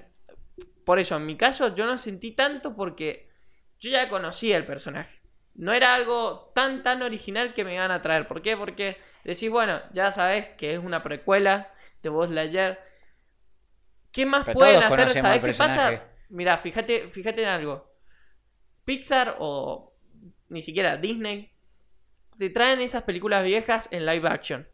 por 0.88 1.00
eso, 1.00 1.18
en 1.18 1.25
mi 1.25 1.36
caso, 1.36 1.75
yo 1.75 1.86
no 1.86 1.98
sentí 1.98 2.31
tanto 2.31 2.74
porque 2.74 3.30
yo 3.78 3.92
ya 3.92 4.07
conocía 4.07 4.56
el 4.56 4.66
personaje. 4.66 5.19
No 5.54 5.73
era 5.73 5.94
algo 5.94 6.54
tan 6.56 6.81
tan 6.81 7.02
original 7.02 7.54
que 7.54 7.66
me 7.66 7.73
iban 7.73 7.92
a 7.92 8.02
traer. 8.02 8.26
¿Por 8.26 8.42
qué? 8.42 8.56
Porque 8.56 8.95
decís, 9.26 9.50
bueno, 9.50 9.81
ya 9.92 10.11
sabes 10.11 10.47
que 10.47 10.73
es 10.73 10.80
una 10.80 11.04
precuela 11.04 11.73
de 12.02 12.07
Buzz 12.07 12.30
Lightyear. 12.30 12.81
¿Qué 14.14 14.26
más 14.26 14.45
Pero 14.45 14.59
pueden 14.59 14.81
hacer? 14.81 15.09
¿Sabes 15.09 15.42
qué 15.44 15.54
pasa? 15.56 16.06
Mira, 16.30 16.57
fíjate, 16.57 17.09
fíjate 17.09 17.44
en 17.44 17.50
algo. 17.50 17.94
Pixar 18.85 19.35
o 19.40 19.94
ni 20.47 20.61
siquiera 20.61 20.95
Disney 20.95 21.52
te 22.38 22.50
traen 22.50 22.80
esas 22.80 23.04
películas 23.04 23.44
viejas 23.44 23.92
en 23.92 24.06
live 24.06 24.30
action. 24.30 24.66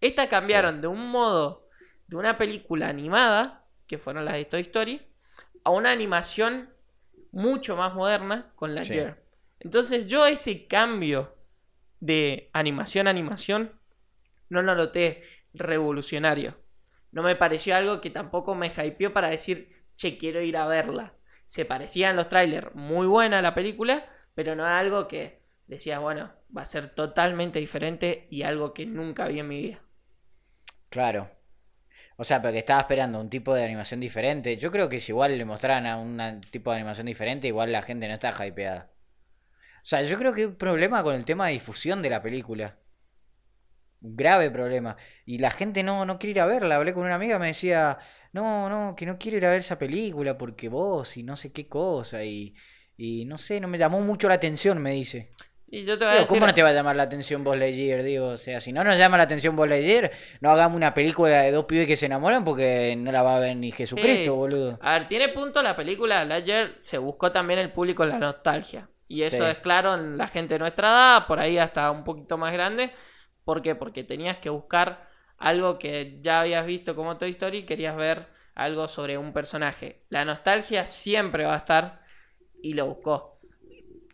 Esta 0.00 0.28
cambiaron 0.28 0.78
de 0.78 0.86
un 0.86 1.10
modo 1.10 1.66
de 2.06 2.18
una 2.18 2.38
película 2.38 2.86
animada, 2.86 3.66
que 3.88 3.98
fueron 3.98 4.24
las 4.24 4.34
de 4.34 4.44
Toy 4.44 4.60
Story, 4.60 5.10
a 5.64 5.70
una 5.70 5.90
animación 5.90 6.70
mucho 7.32 7.76
más 7.76 7.94
moderna 7.94 8.52
con 8.56 8.74
la 8.74 8.84
Sí. 8.84 8.98
Entonces 9.60 10.06
yo 10.06 10.26
ese 10.26 10.66
cambio 10.66 11.36
de 12.00 12.50
animación 12.52 13.06
a 13.06 13.10
animación 13.10 13.78
no 14.48 14.62
lo 14.62 14.74
noté 14.74 15.22
revolucionario. 15.52 16.56
No 17.12 17.22
me 17.22 17.36
pareció 17.36 17.76
algo 17.76 18.00
que 18.00 18.10
tampoco 18.10 18.54
me 18.54 18.68
hypeó 18.68 19.12
para 19.12 19.28
decir, 19.28 19.84
che, 19.96 20.16
quiero 20.16 20.40
ir 20.40 20.56
a 20.56 20.66
verla. 20.66 21.14
Se 21.46 21.64
parecían 21.64 22.16
los 22.16 22.28
trailers, 22.28 22.74
muy 22.74 23.06
buena 23.06 23.42
la 23.42 23.54
película, 23.54 24.08
pero 24.34 24.54
no 24.54 24.64
algo 24.64 25.08
que 25.08 25.42
decía, 25.66 25.98
bueno, 25.98 26.32
va 26.56 26.62
a 26.62 26.66
ser 26.66 26.94
totalmente 26.94 27.58
diferente 27.58 28.26
y 28.30 28.42
algo 28.42 28.72
que 28.72 28.86
nunca 28.86 29.26
vi 29.26 29.40
en 29.40 29.48
mi 29.48 29.60
vida. 29.60 29.82
Claro. 30.88 31.30
O 32.20 32.24
sea, 32.24 32.42
pero 32.42 32.52
que 32.52 32.58
estaba 32.58 32.80
esperando 32.80 33.18
un 33.18 33.30
tipo 33.30 33.54
de 33.54 33.64
animación 33.64 33.98
diferente. 33.98 34.58
Yo 34.58 34.70
creo 34.70 34.90
que 34.90 35.00
si 35.00 35.10
igual 35.10 35.38
le 35.38 35.44
mostraran 35.46 35.86
a 35.86 35.96
un 35.96 36.42
tipo 36.50 36.70
de 36.70 36.76
animación 36.76 37.06
diferente, 37.06 37.48
igual 37.48 37.72
la 37.72 37.80
gente 37.80 38.06
no 38.08 38.12
está 38.12 38.46
hypeada. 38.46 38.90
O 39.76 39.86
sea, 39.86 40.02
yo 40.02 40.18
creo 40.18 40.34
que 40.34 40.42
hay 40.42 40.46
un 40.48 40.56
problema 40.56 41.02
con 41.02 41.14
el 41.14 41.24
tema 41.24 41.46
de 41.46 41.54
difusión 41.54 42.02
de 42.02 42.10
la 42.10 42.20
película. 42.20 42.78
Un 44.02 44.16
grave 44.16 44.50
problema. 44.50 44.98
Y 45.24 45.38
la 45.38 45.50
gente 45.50 45.82
no, 45.82 46.04
no 46.04 46.18
quiere 46.18 46.32
ir 46.32 46.40
a 46.40 46.46
verla. 46.46 46.76
Hablé 46.76 46.92
con 46.92 47.04
una 47.04 47.14
amiga, 47.14 47.38
me 47.38 47.46
decía, 47.48 47.98
no, 48.32 48.68
no, 48.68 48.94
que 48.96 49.06
no 49.06 49.16
quiero 49.18 49.38
ir 49.38 49.46
a 49.46 49.50
ver 49.50 49.60
esa 49.60 49.78
película 49.78 50.36
porque 50.36 50.68
vos 50.68 51.16
y 51.16 51.22
no 51.22 51.38
sé 51.38 51.52
qué 51.52 51.68
cosa. 51.68 52.22
Y, 52.22 52.54
y 52.98 53.24
no 53.24 53.38
sé, 53.38 53.60
no 53.60 53.68
me 53.68 53.78
llamó 53.78 54.02
mucho 54.02 54.28
la 54.28 54.34
atención, 54.34 54.78
me 54.82 54.90
dice. 54.90 55.30
Y 55.72 55.84
yo 55.84 55.96
te 55.96 56.04
voy 56.04 56.08
a 56.08 56.12
Digo, 56.14 56.22
decir, 56.22 56.36
¿Cómo 56.38 56.46
no 56.48 56.54
te 56.54 56.62
va 56.64 56.70
a 56.70 56.72
llamar 56.72 56.96
la 56.96 57.04
atención 57.04 57.44
Buzz 57.44 57.56
Lightyear? 57.56 58.02
Digo, 58.02 58.26
o 58.28 58.36
sea, 58.36 58.60
si 58.60 58.72
no 58.72 58.82
nos 58.82 58.96
llama 58.96 59.16
la 59.16 59.22
atención 59.22 59.54
Buzz 59.54 59.68
Lightyear, 59.68 60.10
no 60.40 60.50
hagamos 60.50 60.76
una 60.76 60.92
película 60.94 61.42
de 61.42 61.52
dos 61.52 61.64
pibes 61.66 61.86
que 61.86 61.94
se 61.96 62.06
enamoran 62.06 62.44
porque 62.44 62.96
no 62.98 63.12
la 63.12 63.22
va 63.22 63.36
a 63.36 63.38
ver 63.38 63.56
ni 63.56 63.70
Jesucristo, 63.70 64.24
Sí. 64.24 64.28
boludo. 64.30 64.78
A 64.82 64.98
ver, 64.98 65.06
tiene 65.08 65.28
punto 65.28 65.62
la 65.62 65.76
película 65.76 66.24
Lightyear, 66.24 66.72
se 66.80 66.98
buscó 66.98 67.30
también 67.30 67.60
el 67.60 67.70
público 67.72 68.02
en 68.02 68.08
la 68.10 68.18
nostalgia. 68.18 68.88
Y 69.06 69.22
eso 69.22 69.44
Sí. 69.44 69.50
es 69.50 69.58
claro 69.58 69.94
en 69.94 70.18
la 70.18 70.26
gente 70.28 70.54
de 70.54 70.58
nuestra 70.58 70.88
edad, 70.88 71.26
por 71.26 71.38
ahí 71.38 71.56
hasta 71.58 71.90
un 71.92 72.02
poquito 72.04 72.36
más 72.36 72.52
grande. 72.52 72.90
¿Por 73.44 73.62
qué? 73.62 73.74
Porque 73.76 74.02
tenías 74.04 74.38
que 74.38 74.50
buscar 74.50 75.08
algo 75.38 75.78
que 75.78 76.18
ya 76.20 76.40
habías 76.40 76.66
visto 76.66 76.94
como 76.96 77.16
Toy 77.16 77.30
Story 77.30 77.58
y 77.58 77.62
querías 77.64 77.96
ver 77.96 78.26
algo 78.54 78.88
sobre 78.88 79.16
un 79.18 79.32
personaje. 79.32 80.02
La 80.10 80.24
nostalgia 80.24 80.84
siempre 80.84 81.44
va 81.44 81.54
a 81.54 81.58
estar 81.58 82.02
y 82.62 82.74
lo 82.74 82.86
buscó. 82.86 83.39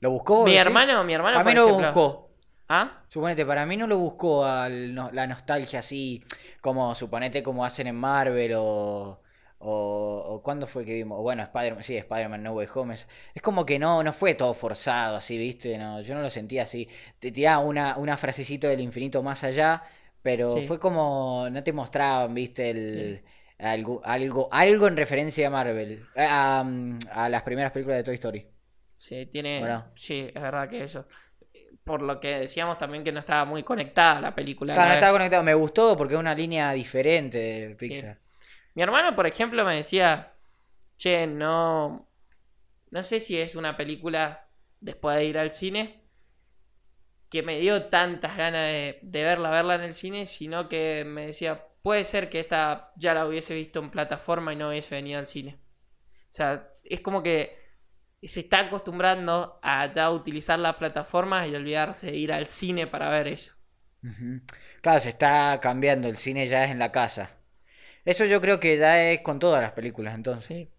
¿Lo 0.00 0.10
buscó? 0.10 0.44
Mi 0.44 0.52
decís? 0.52 0.66
hermano, 0.66 1.04
mi 1.04 1.14
hermano, 1.14 1.38
A 1.38 1.44
mí 1.44 1.52
por 1.52 1.54
no 1.54 1.62
lo 1.62 1.68
ejemplo- 1.78 1.86
buscó. 2.02 2.26
¿Ah? 2.68 3.02
Suponete, 3.08 3.46
para 3.46 3.64
mí 3.64 3.76
no 3.76 3.86
lo 3.86 3.96
buscó 3.98 4.44
al 4.44 4.92
no- 4.94 5.10
la 5.12 5.26
nostalgia 5.28 5.78
así, 5.78 6.24
como 6.60 6.94
suponete 6.96 7.42
como 7.42 7.64
hacen 7.64 7.86
en 7.86 7.94
Marvel 7.94 8.54
o, 8.56 9.20
o, 9.58 10.24
o 10.28 10.42
¿cuándo 10.42 10.66
fue 10.66 10.84
que 10.84 10.92
vimos? 10.94 11.20
Bueno, 11.22 11.44
Spider-Man, 11.44 11.84
sí, 11.84 11.96
Spider-Man 11.96 12.42
No 12.42 12.52
Way 12.54 12.66
Home. 12.74 12.94
Es, 12.94 13.06
es 13.34 13.40
como 13.40 13.64
que 13.64 13.78
no, 13.78 14.02
no 14.02 14.12
fue 14.12 14.34
todo 14.34 14.52
forzado 14.52 15.16
así, 15.16 15.38
¿viste? 15.38 15.78
No, 15.78 16.00
yo 16.00 16.14
no 16.16 16.22
lo 16.22 16.28
sentía 16.30 16.64
así. 16.64 16.88
Te 17.20 17.30
tiraba 17.30 17.60
una, 17.60 17.96
una 17.98 18.16
frasecita 18.16 18.66
del 18.68 18.80
infinito 18.80 19.22
más 19.22 19.44
allá, 19.44 19.84
pero 20.20 20.50
Sí. 20.50 20.66
fue 20.66 20.80
como, 20.80 21.46
no 21.50 21.62
te 21.62 21.72
mostraban, 21.72 22.34
¿viste? 22.34 22.70
El, 22.70 23.22
algo, 23.60 24.02
algo, 24.04 24.48
algo 24.50 24.88
en 24.88 24.96
referencia 24.96 25.46
a 25.46 25.50
Marvel, 25.50 26.04
a, 26.16 26.64
a 27.12 27.28
las 27.28 27.42
primeras 27.42 27.70
películas 27.70 27.98
de 27.98 28.04
Toy 28.04 28.14
Story. 28.16 28.46
Sí, 28.96 29.26
tiene. 29.26 29.60
Bueno. 29.60 29.90
Sí, 29.94 30.30
es 30.34 30.42
verdad 30.42 30.68
que 30.68 30.84
eso. 30.84 31.06
Por 31.84 32.02
lo 32.02 32.18
que 32.18 32.40
decíamos 32.40 32.78
también 32.78 33.04
que 33.04 33.12
no 33.12 33.20
estaba 33.20 33.44
muy 33.44 33.62
conectada 33.62 34.20
la 34.20 34.34
película. 34.34 34.74
Claro, 34.74 34.88
la 34.88 34.94
no 34.94 34.94
estaba 34.94 35.12
vez. 35.12 35.18
conectado, 35.18 35.42
me 35.44 35.54
gustó 35.54 35.96
porque 35.96 36.14
es 36.14 36.20
una 36.20 36.34
línea 36.34 36.72
diferente 36.72 37.38
de 37.38 37.76
Pixar. 37.76 38.18
Mi 38.74 38.82
hermano, 38.82 39.14
por 39.14 39.26
ejemplo, 39.26 39.64
me 39.64 39.76
decía, 39.76 40.34
che, 40.96 41.26
no, 41.26 42.08
no 42.90 43.02
sé 43.02 43.20
si 43.20 43.38
es 43.38 43.54
una 43.54 43.76
película 43.76 44.48
después 44.80 45.16
de 45.16 45.24
ir 45.24 45.38
al 45.38 45.52
cine 45.52 46.02
que 47.30 47.42
me 47.42 47.58
dio 47.58 47.84
tantas 47.86 48.36
ganas 48.36 48.62
de, 48.68 48.98
de 49.02 49.24
verla, 49.24 49.50
verla 49.50 49.76
en 49.76 49.82
el 49.82 49.94
cine, 49.94 50.26
sino 50.26 50.68
que 50.68 51.04
me 51.06 51.26
decía, 51.26 51.66
puede 51.82 52.04
ser 52.04 52.28
que 52.28 52.40
esta 52.40 52.92
ya 52.96 53.14
la 53.14 53.26
hubiese 53.26 53.54
visto 53.54 53.80
en 53.80 53.90
plataforma 53.90 54.52
y 54.52 54.56
no 54.56 54.68
hubiese 54.68 54.94
venido 54.94 55.18
al 55.18 55.28
cine. 55.28 55.58
O 56.30 56.34
sea, 56.36 56.68
es 56.84 57.00
como 57.00 57.22
que 57.22 57.65
se 58.22 58.40
está 58.40 58.60
acostumbrando 58.60 59.58
a 59.62 59.92
ya 59.92 60.10
utilizar 60.10 60.58
las 60.58 60.76
plataformas 60.76 61.48
y 61.48 61.54
olvidarse 61.54 62.10
de 62.10 62.16
ir 62.16 62.32
al 62.32 62.46
cine 62.46 62.86
para 62.86 63.08
ver 63.10 63.28
eso. 63.28 63.54
Claro, 64.80 65.00
se 65.00 65.08
está 65.10 65.58
cambiando, 65.60 66.08
el 66.08 66.16
cine 66.16 66.46
ya 66.46 66.64
es 66.64 66.70
en 66.70 66.78
la 66.78 66.92
casa. 66.92 67.30
Eso 68.04 68.24
yo 68.24 68.40
creo 68.40 68.60
que 68.60 68.78
ya 68.78 69.10
es 69.10 69.20
con 69.20 69.38
todas 69.38 69.60
las 69.60 69.72
películas 69.72 70.14
entonces. 70.14 70.46
Sí. 70.46 70.70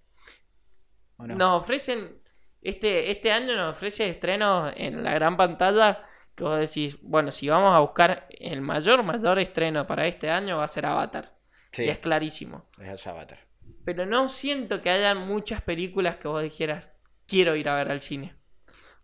¿o 1.18 1.28
no? 1.28 1.36
Nos 1.36 1.62
ofrecen, 1.62 2.22
este, 2.62 3.12
este 3.12 3.32
año 3.32 3.56
nos 3.56 3.76
ofrece 3.76 4.08
estrenos 4.10 4.72
en 4.78 5.04
la 5.04 5.14
gran 5.14 5.36
pantalla 5.36 6.06
que 6.36 6.44
vos 6.44 6.60
decís, 6.60 6.98
bueno, 7.02 7.32
si 7.32 7.50
vamos 7.50 7.74
a 7.74 7.80
buscar 7.80 8.28
el 8.30 8.62
mayor, 8.62 9.04
mayor 9.04 9.40
estreno 9.40 9.88
para 9.88 10.06
este 10.08 10.30
año 10.30 10.58
va 10.58 10.66
a 10.66 10.68
ser 10.68 10.86
Avatar. 10.86 11.36
Sí, 11.72 11.84
Y 11.84 11.90
es 11.90 12.00
clarísimo. 12.00 12.70
es 12.80 13.08
Avatar. 13.08 13.40
Pero 13.84 14.06
no 14.06 14.30
siento 14.30 14.82
que 14.82 14.90
hayan 14.90 15.18
muchas 15.28 15.62
películas 15.62 16.18
que 16.18 16.28
vos 16.28 16.44
dijeras, 16.44 16.94
quiero 17.28 17.56
ir 17.56 17.70
a 17.70 17.76
ver 17.76 17.92
al 17.92 18.02
cine. 18.02 18.36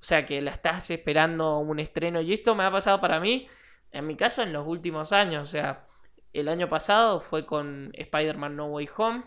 O 0.04 0.06
sea, 0.06 0.26
que 0.26 0.42
la 0.42 0.52
estás 0.52 0.90
esperando 0.90 1.60
un 1.60 1.80
estreno. 1.80 2.22
Y 2.22 2.34
esto 2.34 2.56
me 2.56 2.64
ha 2.64 2.72
pasado 2.72 3.00
para 3.00 3.20
mí, 3.20 3.48
en 3.92 4.08
mi 4.08 4.16
caso, 4.16 4.42
en 4.42 4.52
los 4.52 4.68
últimos 4.68 5.14
años. 5.14 5.44
O 5.44 5.52
sea, 5.52 5.88
el 6.34 6.48
año 6.50 6.68
pasado 6.68 7.20
fue 7.22 7.46
con 7.46 7.92
Spider-Man 7.94 8.56
No 8.56 8.68
Way 8.68 8.90
Home, 8.98 9.24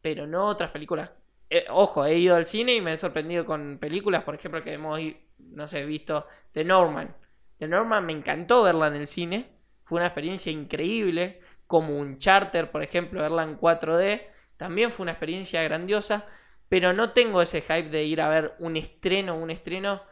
pero 0.00 0.26
no 0.26 0.46
otras 0.46 0.70
películas. 0.70 1.12
Eh, 1.50 1.66
ojo, 1.68 2.04
he 2.04 2.16
ido 2.16 2.36
al 2.36 2.46
cine 2.46 2.76
y 2.76 2.80
me 2.80 2.92
he 2.92 2.96
sorprendido 2.96 3.44
con 3.44 3.78
películas, 3.78 4.22
por 4.22 4.36
ejemplo, 4.36 4.62
que 4.62 4.72
hemos, 4.72 5.00
no 5.38 5.66
sé, 5.66 5.84
visto 5.84 6.26
The 6.52 6.64
Norman. 6.64 7.14
The 7.58 7.68
Norman 7.68 8.06
me 8.06 8.12
encantó 8.12 8.62
verla 8.62 8.86
en 8.86 8.94
el 8.94 9.06
cine. 9.06 9.50
Fue 9.82 9.96
una 9.96 10.06
experiencia 10.06 10.52
increíble. 10.52 11.40
Como 11.66 11.98
un 11.98 12.18
charter, 12.18 12.70
por 12.70 12.82
ejemplo, 12.82 13.20
verla 13.20 13.42
en 13.42 13.58
4D. 13.58 14.22
También 14.56 14.92
fue 14.92 15.04
una 15.04 15.12
experiencia 15.12 15.62
grandiosa. 15.62 16.26
Pero 16.70 16.92
no 16.94 17.10
tengo 17.10 17.42
ese 17.42 17.60
hype 17.60 17.90
de 17.90 18.04
ir 18.04 18.22
a 18.22 18.28
ver 18.28 18.54
un 18.60 18.76
estreno, 18.78 19.34
un 19.36 19.50
estreno. 19.50 20.02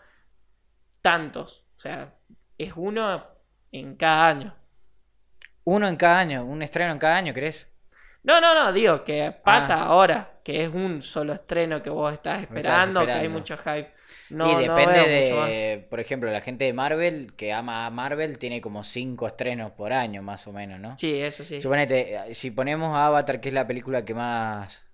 Tantos. 1.00 1.64
O 1.76 1.80
sea, 1.80 2.14
es 2.58 2.72
uno 2.76 3.24
en 3.72 3.94
cada 3.96 4.26
año. 4.26 4.54
Uno 5.64 5.86
en 5.86 5.96
cada 5.96 6.18
año, 6.18 6.44
un 6.44 6.62
estreno 6.62 6.92
en 6.92 6.98
cada 6.98 7.16
año, 7.16 7.32
¿crees? 7.32 7.68
No, 8.24 8.40
no, 8.40 8.54
no, 8.54 8.72
digo 8.72 9.04
que 9.04 9.32
pasa 9.44 9.76
Ah. 9.76 9.84
ahora, 9.84 10.40
que 10.42 10.64
es 10.64 10.74
un 10.74 11.00
solo 11.00 11.32
estreno 11.32 11.80
que 11.80 11.90
vos 11.90 12.12
estás 12.12 12.42
esperando, 12.42 13.06
que 13.06 13.12
hay 13.12 13.28
mucho 13.28 13.56
hype. 13.56 13.92
No, 14.30 14.50
y 14.50 14.64
depende 14.64 15.00
veo 15.00 15.22
mucho 15.22 15.40
más. 15.40 15.48
de, 15.50 15.86
por 15.88 16.00
ejemplo, 16.00 16.30
la 16.32 16.40
gente 16.40 16.64
de 16.64 16.72
Marvel, 16.72 17.34
que 17.36 17.52
ama 17.52 17.86
a 17.86 17.90
Marvel, 17.90 18.38
tiene 18.38 18.60
como 18.60 18.82
cinco 18.82 19.28
estrenos 19.28 19.70
por 19.72 19.92
año, 19.92 20.22
más 20.22 20.46
o 20.48 20.52
menos, 20.52 20.80
¿no? 20.80 20.98
Sí, 20.98 21.20
eso 21.20 21.44
sí. 21.44 21.62
Suponete, 21.62 22.16
eh, 22.16 22.34
si 22.34 22.50
ponemos 22.50 22.94
a 22.96 23.06
Avatar, 23.06 23.40
que 23.40 23.48
es 23.48 23.54
la 23.54 23.66
película 23.66 24.04
que 24.04 24.14
más 24.14 24.87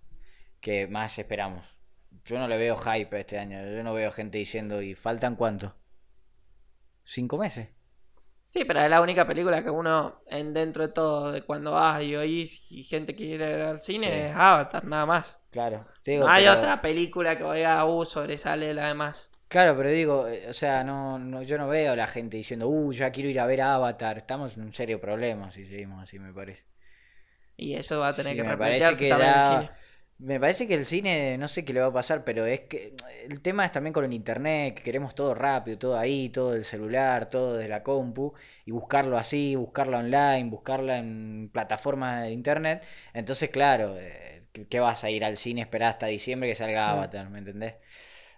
que 0.65 0.87
más 0.87 1.19
esperamos. 1.19 1.77
Yo 2.25 2.39
no 2.39 2.49
le 2.49 2.57
veo 2.57 2.75
hype 2.75 3.21
este 3.21 3.39
año. 3.39 3.59
Yo 3.71 3.83
no 3.85 3.93
veo 3.93 4.11
gente 4.11 4.39
diciendo, 4.39 4.81
¿y 4.81 4.95
faltan 4.95 5.37
cuánto? 5.37 5.77
¿Cinco 7.05 7.37
meses? 7.37 7.69
Sí, 8.47 8.65
pero 8.65 8.81
es 8.81 8.89
la 8.89 9.03
única 9.03 9.27
película 9.27 9.63
que 9.63 9.69
uno, 9.69 10.23
en 10.27 10.55
dentro 10.55 10.87
de 10.87 10.93
todo, 10.93 11.33
de 11.33 11.43
cuando 11.43 11.73
vas 11.73 12.03
y 12.03 12.17
oís 12.17 12.67
y 12.71 12.83
gente 12.85 13.15
quiere 13.15 13.35
ir 13.57 13.61
al 13.63 13.81
cine, 13.81 14.07
Sí. 14.07 14.13
es 14.13 14.33
Avatar, 14.35 14.85
nada 14.85 15.05
más. 15.07 15.37
Claro. 15.51 15.87
Digo, 16.05 16.25
no 16.27 16.31
hay 16.33 16.45
pero- 16.45 16.59
otra 16.59 16.81
película 16.81 17.37
que 17.37 17.45
oiga, 17.45 17.85
uh, 17.85 18.05
sobresale 18.07 18.73
la 18.73 18.89
demás. 18.89 19.31
Claro, 19.49 19.77
pero 19.77 19.91
digo, 19.91 20.27
eh, 20.29 20.47
o 20.49 20.53
sea, 20.55 20.83
no, 20.83 21.19
no, 21.19 21.43
yo 21.43 21.59
no 21.59 21.69
veo 21.69 21.93
a 21.93 21.97
la 21.97 22.07
gente 22.07 22.39
diciendo, 22.39 22.69
uh, 22.69 22.91
ya 22.93 23.11
quiero 23.13 23.29
ir 23.29 23.39
a 23.39 23.47
ver 23.47 23.61
Avatar. 23.61 24.17
Estamos 24.19 24.57
en 24.57 24.63
un 24.63 24.73
serio 24.73 24.99
problema 25.01 25.51
si 25.51 25.67
seguimos 25.67 26.03
así, 26.03 26.19
me 26.19 26.33
parece. 26.33 26.65
Y 27.57 27.75
eso 27.75 28.01
va 28.01 28.09
a 28.09 28.13
tener 28.15 28.33
Sí, 28.33 28.39
que 28.43 28.49
me 28.49 28.57
parece 28.57 28.97
que 28.97 29.13
Me 30.19 30.39
parece 30.41 30.67
que 30.69 30.75
el 30.75 30.87
cine, 30.87 31.37
no 31.39 31.49
sé 31.49 31.65
qué 31.65 31.73
le 31.73 31.81
va 31.81 31.87
a 31.87 31.93
pasar, 31.93 32.25
pero 32.25 32.47
es 32.47 32.61
que 32.61 32.95
el 33.29 33.41
tema 33.43 33.65
es 33.65 33.73
también 33.73 33.93
con 33.93 34.05
el 34.05 34.13
internet, 34.13 34.75
que 34.75 34.83
queremos 34.83 35.15
todo 35.15 35.35
rápido, 35.35 35.79
todo 35.79 35.99
ahí, 35.99 36.29
todo 36.31 36.53
del 36.53 36.65
celular, 36.65 37.29
todo 37.29 37.57
de 37.57 37.69
la 37.69 37.83
compu, 37.83 38.33
y 38.65 38.71
buscarlo 38.71 39.19
así, 39.19 39.57
buscarlo 39.57 39.99
online, 39.99 40.45
buscarla 40.51 40.99
en 40.99 41.51
plataformas 41.53 42.23
de 42.23 42.31
internet. 42.31 42.85
Entonces, 43.13 43.51
claro, 43.51 43.97
eh, 43.99 44.43
¿qué 44.71 44.81
vas 44.81 45.05
a 45.05 45.11
ir 45.11 45.25
al 45.25 45.37
cine, 45.37 45.63
esperar 45.63 45.91
hasta 45.91 46.07
diciembre 46.07 46.49
que 46.49 46.55
salga. 46.55 46.91
Avatar, 46.91 47.29
¿me 47.31 47.39
entendés? 47.41 47.75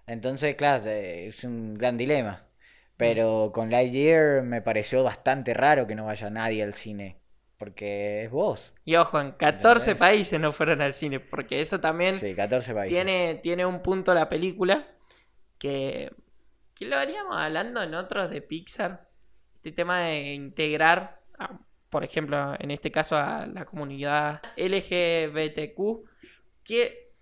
Entonces, 0.07 0.57
claro, 0.57 0.87
es 0.89 1.45
un 1.45 1.75
gran 1.75 1.97
dilema. 1.97 2.47
Mm. 2.99 2.99
Pero 2.99 3.53
con 3.55 3.71
Lightyear 3.71 4.43
me 4.43 4.63
pareció 4.63 5.03
bastante 5.05 5.55
raro 5.55 5.87
que 5.87 5.95
no 5.95 6.07
vaya 6.07 6.31
nadie 6.31 6.63
al 6.63 6.75
cine, 6.75 7.19
porque 7.59 8.25
es 8.25 8.31
vos. 8.31 8.73
Y 8.85 8.97
ojo, 8.97 9.21
en 9.21 9.33
14 9.33 9.93
¿Entendés? 9.93 9.99
países 10.01 10.41
no 10.41 10.53
fueron 10.53 10.81
al 10.83 10.93
cine, 10.93 11.21
porque 11.21 11.61
eso 11.61 11.81
también 11.81 12.15
Sí, 12.15 12.35
14 12.35 12.75
países. 12.75 12.95
tiene, 12.95 13.37
tiene 13.43 13.65
un 13.67 13.83
punto 13.83 14.13
la 14.15 14.29
película 14.29 14.87
que, 15.59 16.11
que 16.75 16.85
lo 16.85 16.97
haríamos 16.97 17.37
hablando 17.37 17.83
en 17.83 17.95
otros 17.95 18.31
de 18.31 18.43
Pixar. 18.43 19.09
Este 19.55 19.73
tema 19.73 20.01
de 20.07 20.35
integrar, 20.35 21.23
a- 21.39 21.59
por 21.89 22.05
ejemplo, 22.05 22.55
en 22.59 22.71
este 22.71 22.91
caso 22.93 23.17
a 23.17 23.47
la 23.47 23.65
comunidad 23.65 24.43
LGBTQ, 24.57 26.05
que 26.63 27.13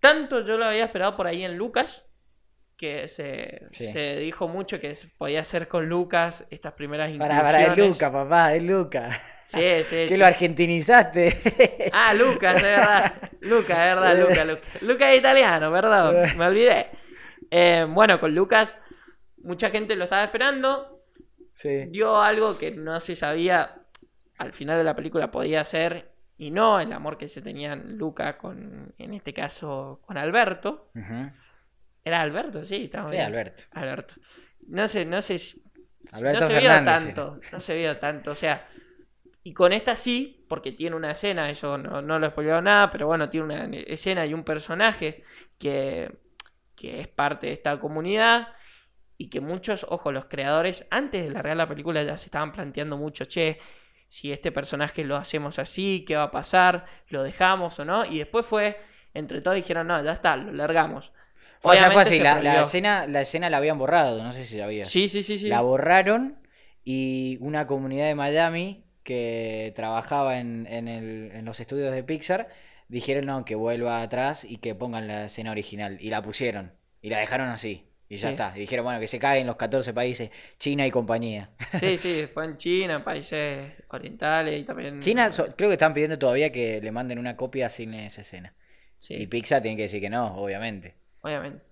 tanto 0.00 0.40
yo 0.44 0.56
lo 0.56 0.64
había 0.64 0.84
esperado 0.84 1.16
por 1.16 1.26
ahí 1.26 1.44
en 1.44 1.56
Lucas, 1.56 2.06
que 2.82 3.06
se, 3.06 3.68
Sí. 3.70 3.86
se 3.86 4.16
dijo 4.16 4.48
mucho 4.48 4.80
que 4.80 4.96
se 4.96 5.06
podía 5.16 5.40
hacer 5.40 5.68
con 5.68 5.88
Lucas 5.88 6.44
estas 6.50 6.72
primeras 6.72 7.12
Para, 7.16 7.40
para, 7.40 7.50
es 7.62 7.68
inclusiones. 7.68 7.96
Luca, 7.96 8.12
papá, 8.12 8.54
es 8.54 8.62
Luca. 8.64 9.20
Sí, 9.44 9.60
sí. 9.84 10.06
Que 10.08 10.16
lo 10.18 10.26
argentinizaste. 10.26 11.90
Ah, 11.92 12.12
Lucas, 12.12 12.56
es 12.56 12.62
verdad. 12.62 13.12
Lucas, 13.40 13.78
es 13.78 13.84
verdad, 13.86 14.18
Lucas, 14.18 14.46
Lucas. 14.48 14.82
Lucas 14.82 15.08
es 15.12 15.18
italiano, 15.20 15.70
perdón, 15.70 16.16
me 16.36 16.44
olvidé. 16.44 16.86
Eh, 17.50 17.86
bueno, 17.88 18.18
con 18.18 18.34
Lucas, 18.34 18.76
mucha 19.44 19.70
gente 19.70 19.94
lo 19.94 20.04
estaba 20.04 20.24
esperando. 20.24 21.04
sí. 21.54 21.84
Dio 21.90 22.20
algo 22.20 22.58
que 22.58 22.72
no 22.72 22.98
se 22.98 23.14
sabía 23.14 23.76
al 24.38 24.52
final 24.52 24.76
de 24.78 24.84
la 24.84 24.96
película 24.96 25.30
podía 25.30 25.64
ser 25.64 26.10
y 26.36 26.50
no 26.50 26.80
el 26.80 26.92
amor 26.92 27.16
que 27.16 27.28
se 27.28 27.42
tenían 27.42 27.96
Lucas 27.96 28.34
con, 28.36 28.92
en 28.98 29.14
este 29.14 29.32
caso, 29.32 30.00
con 30.04 30.16
Alberto. 30.18 30.90
Ujú. 30.96 31.30
Era 32.04 32.20
Alberto, 32.20 32.64
sí, 32.64 32.84
estamos 32.84 33.10
Sí, 33.10 33.16
bien. 33.16 33.26
Alberto. 33.26 33.62
Alberto. 33.72 34.14
No 34.68 34.88
sé, 34.88 35.04
no 35.04 35.22
sé 35.22 35.38
si. 35.38 35.62
Alberto 36.12 36.40
no 36.40 36.46
se 36.46 36.60
vio 36.60 36.84
tanto. 36.84 37.40
No 37.52 37.60
se 37.60 37.76
vio 37.76 37.98
tanto. 37.98 38.30
O 38.32 38.34
sea. 38.34 38.66
Y 39.44 39.54
con 39.54 39.72
esta 39.72 39.96
sí, 39.96 40.46
porque 40.48 40.70
tiene 40.70 40.94
una 40.94 41.10
escena, 41.10 41.50
eso 41.50 41.76
no, 41.76 42.00
no 42.00 42.18
lo 42.20 42.26
he 42.28 42.30
spoileado 42.30 42.62
nada, 42.62 42.90
pero 42.90 43.08
bueno, 43.08 43.28
tiene 43.28 43.44
una 43.46 43.76
escena 43.76 44.24
y 44.24 44.34
un 44.34 44.44
personaje 44.44 45.24
que, 45.58 46.16
que 46.76 47.00
es 47.00 47.08
parte 47.08 47.48
de 47.48 47.52
esta 47.54 47.78
comunidad. 47.80 48.48
Y 49.18 49.30
que 49.30 49.40
muchos, 49.40 49.86
ojo, 49.88 50.10
los 50.10 50.26
creadores, 50.26 50.88
antes 50.90 51.24
de 51.24 51.30
largar 51.30 51.56
la 51.56 51.68
película 51.68 52.02
ya 52.02 52.16
se 52.16 52.26
estaban 52.26 52.50
planteando 52.52 52.96
mucho, 52.96 53.24
che, 53.24 53.58
si 54.08 54.32
este 54.32 54.52
personaje 54.52 55.04
lo 55.04 55.16
hacemos 55.16 55.58
así, 55.58 56.04
¿qué 56.06 56.16
va 56.16 56.24
a 56.24 56.30
pasar? 56.30 56.86
¿Lo 57.08 57.22
dejamos 57.22 57.78
o 57.78 57.84
no? 57.84 58.04
Y 58.04 58.18
después 58.18 58.46
fue, 58.46 58.80
entre 59.14 59.40
todos 59.40 59.56
dijeron, 59.56 59.86
no, 59.86 60.02
ya 60.02 60.12
está, 60.12 60.36
lo 60.36 60.52
largamos. 60.52 61.12
O 61.62 61.72
sea, 61.74 61.90
fue 61.90 62.02
así, 62.02 62.16
se 62.16 62.22
la, 62.22 62.60
escena, 62.60 63.06
la 63.06 63.20
escena 63.20 63.48
la 63.50 63.58
habían 63.58 63.78
borrado, 63.78 64.22
no 64.22 64.32
sé 64.32 64.44
si 64.46 64.58
sabías. 64.58 64.88
Sí, 64.88 65.08
sí, 65.08 65.22
sí, 65.22 65.38
sí. 65.38 65.48
La 65.48 65.60
borraron 65.60 66.38
y 66.84 67.38
una 67.40 67.66
comunidad 67.66 68.06
de 68.06 68.14
Miami 68.14 68.84
que 69.04 69.72
trabajaba 69.76 70.38
en, 70.40 70.66
en, 70.70 70.88
el- 70.88 71.30
en 71.34 71.44
los 71.44 71.60
estudios 71.60 71.92
de 71.92 72.02
Pixar 72.02 72.48
dijeron 72.88 73.26
no, 73.26 73.44
que 73.44 73.54
vuelva 73.54 74.02
atrás 74.02 74.44
y 74.44 74.58
que 74.58 74.74
pongan 74.74 75.06
la 75.06 75.26
escena 75.26 75.50
original. 75.52 75.98
Y 76.00 76.10
la 76.10 76.22
pusieron. 76.22 76.72
Y 77.00 77.10
la 77.10 77.18
dejaron 77.18 77.48
así. 77.48 77.86
Y 78.08 78.16
ya 78.18 78.28
Sí. 78.28 78.32
está. 78.34 78.52
Y 78.54 78.60
dijeron, 78.60 78.84
bueno, 78.84 79.00
que 79.00 79.06
se 79.06 79.18
caguen 79.18 79.46
los 79.46 79.56
14 79.56 79.94
países, 79.94 80.30
China 80.58 80.86
y 80.86 80.90
compañía. 80.90 81.50
Sí, 81.80 81.96
sí, 81.96 82.26
fue 82.32 82.44
en 82.44 82.56
China, 82.58 82.94
en 82.96 83.02
países 83.04 83.72
orientales 83.88 84.60
y 84.60 84.64
también. 84.64 85.00
China 85.00 85.32
so- 85.32 85.46
creo 85.56 85.70
que 85.70 85.74
están 85.74 85.94
pidiendo 85.94 86.18
todavía 86.18 86.52
que 86.52 86.80
le 86.82 86.92
manden 86.92 87.18
una 87.18 87.36
copia 87.36 87.70
sin 87.70 87.94
esa 87.94 88.20
escena. 88.20 88.54
Sí, 88.98 89.14
Y 89.14 89.26
Pixar 89.26 89.62
tiene 89.62 89.76
que 89.76 89.84
decir 89.84 90.00
que 90.00 90.10
no, 90.10 90.36
obviamente. 90.36 90.94
Obviamente. 91.22 91.64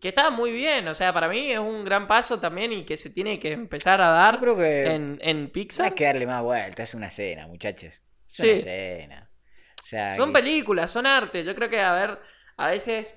Que 0.00 0.08
está 0.10 0.30
muy 0.30 0.52
bien, 0.52 0.86
o 0.88 0.94
sea, 0.94 1.12
para 1.12 1.28
mí 1.28 1.50
es 1.50 1.58
un 1.58 1.84
gran 1.84 2.06
paso 2.06 2.38
también 2.38 2.72
y 2.72 2.84
que 2.84 2.96
se 2.96 3.10
tiene 3.10 3.38
que 3.40 3.50
empezar 3.52 4.00
a 4.00 4.10
dar 4.10 4.38
creo 4.38 4.56
que 4.56 4.86
en, 4.86 5.18
en 5.20 5.50
Pixar. 5.50 5.86
hay 5.86 5.92
que 5.92 6.04
darle 6.04 6.26
más 6.26 6.42
vuelta, 6.42 6.84
es 6.84 6.94
una 6.94 7.08
escena, 7.08 7.46
muchachos. 7.48 7.94
Es 7.94 8.02
Sí. 8.28 8.42
una 8.48 8.56
escena. 8.56 9.30
O 9.82 9.86
sea, 9.86 10.16
Son 10.16 10.32
que- 10.32 10.40
películas, 10.40 10.90
son 10.92 11.06
arte. 11.06 11.42
Yo 11.44 11.54
creo 11.54 11.68
que, 11.68 11.80
a 11.80 11.92
ver, 11.92 12.18
a 12.56 12.68
veces 12.68 13.14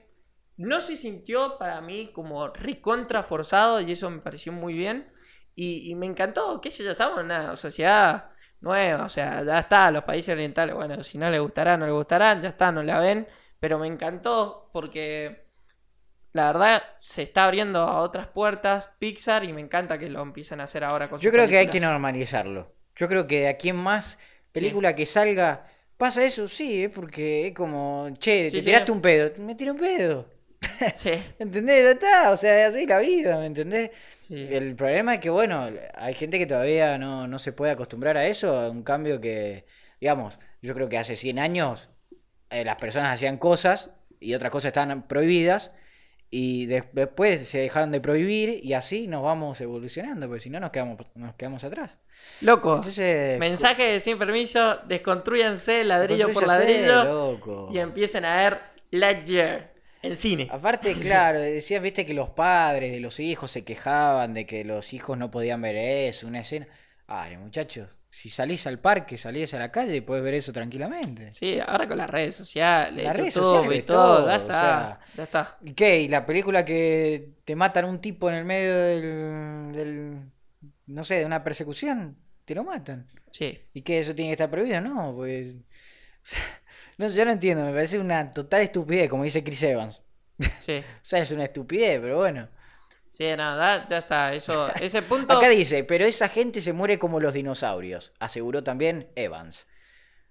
no 0.58 0.80
se 0.82 0.96
sintió 0.98 1.58
para 1.60 1.82
mí 1.82 2.12
como 2.14 2.48
recontra 2.48 3.22
forzado 3.24 3.80
y 3.82 3.92
eso 3.92 4.10
me 4.10 4.22
pareció 4.22 4.52
muy 4.52 4.74
bien. 4.74 5.12
Y, 5.54 5.92
y 5.92 5.96
me 5.96 6.06
encantó, 6.08 6.60
qué 6.62 6.72
sé 6.72 6.84
yo, 6.84 6.92
estamos 6.92 7.20
en 7.20 7.26
una 7.26 7.56
sociedad 7.58 8.32
nueva, 8.62 9.04
o 9.06 9.10
sea, 9.10 9.44
ya 9.44 9.60
está, 9.60 9.92
los 9.92 10.04
países 10.04 10.34
orientales, 10.34 10.74
bueno, 10.76 11.04
si 11.04 11.18
no 11.18 11.30
les 11.30 11.42
gustará, 11.42 11.78
no 11.78 11.86
les 11.86 11.94
gustarán, 11.94 12.42
ya 12.42 12.50
está, 12.50 12.72
no 12.72 12.82
la 12.82 13.00
ven. 13.00 13.28
Pero 13.60 13.78
me 13.78 13.88
encantó 13.88 14.70
porque 14.74 15.51
la 16.34 16.48
verdad 16.52 16.84
se 16.96 17.24
está 17.24 17.46
abriendo 17.46 17.80
a 17.82 18.02
otras 18.02 18.28
puertas 18.28 18.90
Pixar 19.00 19.44
y 19.44 19.54
me 19.54 19.62
encanta 19.62 19.98
que 20.00 20.10
lo 20.10 20.22
empiecen 20.22 20.62
a 20.62 20.64
hacer 20.66 20.84
ahora 20.84 21.10
con 21.10 21.20
Yo 21.20 21.30
sus 21.30 21.32
creo 21.32 21.48
que 21.48 21.58
hay 21.58 21.68
que 21.68 21.80
normalizarlo. 21.80 22.74
Yo 22.96 23.08
creo 23.08 23.28
que 23.28 23.48
aquí 23.48 23.70
en 23.70 23.78
más 23.78 24.18
película 24.52 24.96
que 24.96 25.06
salga, 25.06 25.68
pasa 25.98 26.24
eso, 26.26 26.48
sí, 26.48 26.84
es 26.86 26.90
porque 26.90 27.48
es 27.48 27.54
como, 27.54 28.10
che, 28.20 28.50
Sí, 28.50 28.58
te 28.58 28.62
sí. 28.62 28.66
tiraste 28.66 28.92
un 28.92 29.02
pedo, 29.02 29.32
me 29.44 29.56
tiré 29.56 29.72
un 29.72 29.78
pedo. 29.80 30.28
Sí, 30.94 31.12
¿Entendés? 31.40 31.84
Ya 31.86 31.92
está, 31.92 32.32
o 32.32 32.38
sea, 32.38 32.68
así 32.68 32.86
la 32.86 33.00
vida, 33.00 33.38
¿me 33.40 33.46
entendés? 33.48 33.92
sí. 34.16 34.48
El 34.50 34.76
problema 34.76 35.16
es 35.16 35.20
que, 35.20 35.30
bueno, 35.30 35.70
hay 35.96 36.14
gente 36.14 36.38
que 36.40 36.46
todavía 36.46 36.98
no, 36.98 37.28
no 37.28 37.40
se 37.40 37.54
puede 37.54 37.72
acostumbrar 37.72 38.18
a 38.18 38.28
eso, 38.28 38.56
a 38.58 38.70
un 38.70 38.84
cambio 38.84 39.20
que, 39.22 39.66
digamos, 40.00 40.40
yo 40.62 40.74
creo 40.74 40.90
que 40.90 40.98
hace 40.98 41.16
100 41.16 41.40
años 41.40 41.90
eh, 42.50 42.66
las 42.66 42.76
personas 42.78 43.14
hacían 43.14 43.38
cosas 43.38 43.92
y 44.20 44.34
otras 44.36 44.52
cosas 44.52 44.70
estaban 44.70 45.08
prohibidas 45.08 45.72
y 46.34 46.66
de- 46.66 46.84
después 46.94 47.46
se 47.48 47.60
dejaron 47.60 47.92
de 47.92 48.00
prohibir 48.00 48.62
y 48.64 48.74
así 48.74 49.08
nos 49.08 49.22
vamos 49.24 49.60
evolucionando, 49.62 50.28
porque 50.28 50.40
si 50.42 50.50
no 50.50 50.60
nos 50.62 50.72
quedamos, 50.72 50.98
nos 51.16 51.36
quedamos 51.36 51.64
atrás. 51.66 52.00
Loco. 52.42 52.78
Entonces, 52.78 53.38
Mensaje 53.40 53.84
de 53.84 54.00
sin 54.00 54.18
permiso, 54.18 54.78
desconstruyanse 54.88 55.84
ladrillo 55.84 56.32
por 56.32 56.48
ladrillo 56.48 57.04
loco. 57.04 57.70
y 57.74 57.80
empiecen 57.80 58.26
a 58.26 58.36
ver 58.38 58.62
Lightyear 58.92 59.74
en 60.04 60.16
cine. 60.18 60.48
Aparte, 60.52 60.94
claro, 61.00 61.40
decían, 61.42 61.84
viste, 61.84 62.06
que 62.06 62.14
los 62.14 62.30
padres 62.30 62.92
de 62.92 63.00
los 63.02 63.20
hijos 63.20 63.52
se 63.52 63.64
quejaban 63.64 64.34
de 64.34 64.46
que 64.46 64.64
los 64.64 64.94
hijos 64.94 65.18
no 65.18 65.30
podían 65.32 65.62
ver 65.62 65.76
eso, 65.76 66.28
una 66.28 66.40
escena. 66.40 66.68
Ay, 67.08 67.36
muchachos, 67.38 67.98
si 68.14 68.30
salís 68.30 68.68
al 68.68 68.80
parque, 68.80 69.18
salís 69.18 69.54
a 69.54 69.60
la 69.60 69.72
calle 69.72 69.96
y 69.96 70.02
puedes 70.02 70.22
ver 70.24 70.34
eso 70.34 70.52
tranquilamente. 70.52 71.32
Sí, 71.32 71.60
ahora 71.66 71.88
con 71.88 71.98
las 71.98 72.10
redes 72.10 72.36
sociales, 72.36 73.06
Las 73.06 73.16
redes 73.16 73.34
sociales 73.34 73.72
y 73.72 73.76
de 73.76 73.82
todo, 73.84 74.18
todo, 74.18 74.28
ya 74.28 74.34
o 74.34 74.42
está, 74.42 74.54
sea, 74.60 75.00
ya 75.16 75.24
está. 75.24 75.58
¿Y 75.62 75.74
qué? 75.74 76.02
¿Y 76.02 76.10
la 76.10 76.26
película 76.26 76.66
que 76.66 77.36
te 77.46 77.56
matan 77.56 77.86
un 77.86 78.02
tipo 78.02 78.30
en 78.30 78.36
el 78.36 78.46
medio 78.46 78.76
del, 78.78 79.72
del 79.72 80.32
no 80.88 81.04
sé, 81.06 81.16
de 81.16 81.26
una 81.26 81.42
persecución? 81.42 82.18
Te 82.44 82.54
lo 82.54 82.66
matan. 82.66 83.08
Sí, 83.32 83.58
¿Y 83.74 83.82
qué? 83.82 84.00
¿Eso 84.00 84.14
tiene 84.14 84.30
que 84.32 84.34
estar 84.34 84.50
prohibido? 84.52 84.82
No, 84.82 85.14
pues... 85.16 85.56
No, 86.98 87.08
yo 87.08 87.26
no 87.26 87.32
entiendo, 87.32 87.66
me 87.66 87.72
parece 87.72 87.98
una 87.98 88.28
total 88.30 88.62
estupidez, 88.62 89.10
como 89.10 89.24
dice 89.24 89.44
Chris 89.44 89.64
Evans. 89.64 90.04
sí. 90.60 90.84
O 91.02 91.04
sea, 91.06 91.20
es 91.20 91.32
una 91.32 91.46
estupidez, 91.46 92.00
pero 92.00 92.18
bueno. 92.18 92.48
Sí, 93.12 93.26
no, 93.36 93.58
ya, 93.58 93.86
ya 93.90 93.98
está, 93.98 94.34
eso, 94.34 94.74
ese 94.82 95.02
punto... 95.02 95.38
Acá 95.38 95.50
dice, 95.50 95.84
pero 95.84 96.06
esa 96.06 96.30
gente 96.30 96.62
se 96.62 96.72
muere 96.74 96.98
como 96.98 97.20
los 97.20 97.34
dinosaurios, 97.34 98.14
aseguró 98.20 98.64
también 98.64 99.12
Evans. 99.16 99.68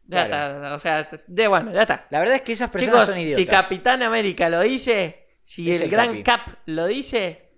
Ya 0.07 0.27
claro. 0.27 0.57
está, 0.57 0.75
o 0.75 0.79
sea, 0.79 1.09
de 1.29 1.47
bueno, 1.47 1.73
ya 1.73 1.83
está. 1.83 2.07
La 2.11 2.19
verdad 2.19 2.37
es 2.37 2.43
que 2.43 2.53
esas 2.53 2.71
personas 2.71 2.95
Chicos, 2.95 3.09
son 3.11 3.17
si 3.17 3.43
idiotas. 3.43 3.63
Capitán 3.65 4.03
América 4.03 4.49
lo 4.49 4.61
dice, 4.63 5.29
si 5.45 5.71
el, 5.71 5.83
el 5.83 5.91
gran 5.91 6.23
Capi. 6.23 6.23
Cap 6.49 6.59
lo 6.67 6.87
dice, 6.87 7.53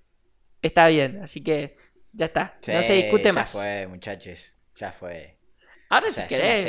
está 0.61 0.89
bien, 0.89 1.23
así 1.23 1.43
que 1.43 1.77
ya 2.13 2.27
está, 2.27 2.59
no 2.67 2.83
se 2.83 2.93
discute 2.95 3.25
ya 3.25 3.33
más. 3.33 3.53
fue, 3.53 3.87
muchachos, 3.87 4.53
ya 4.75 4.93
fue. 4.93 5.39
Ahora 5.89 6.09
O 6.09 6.11
sea, 6.11 6.29
si 6.29 6.35
querés, 6.35 6.67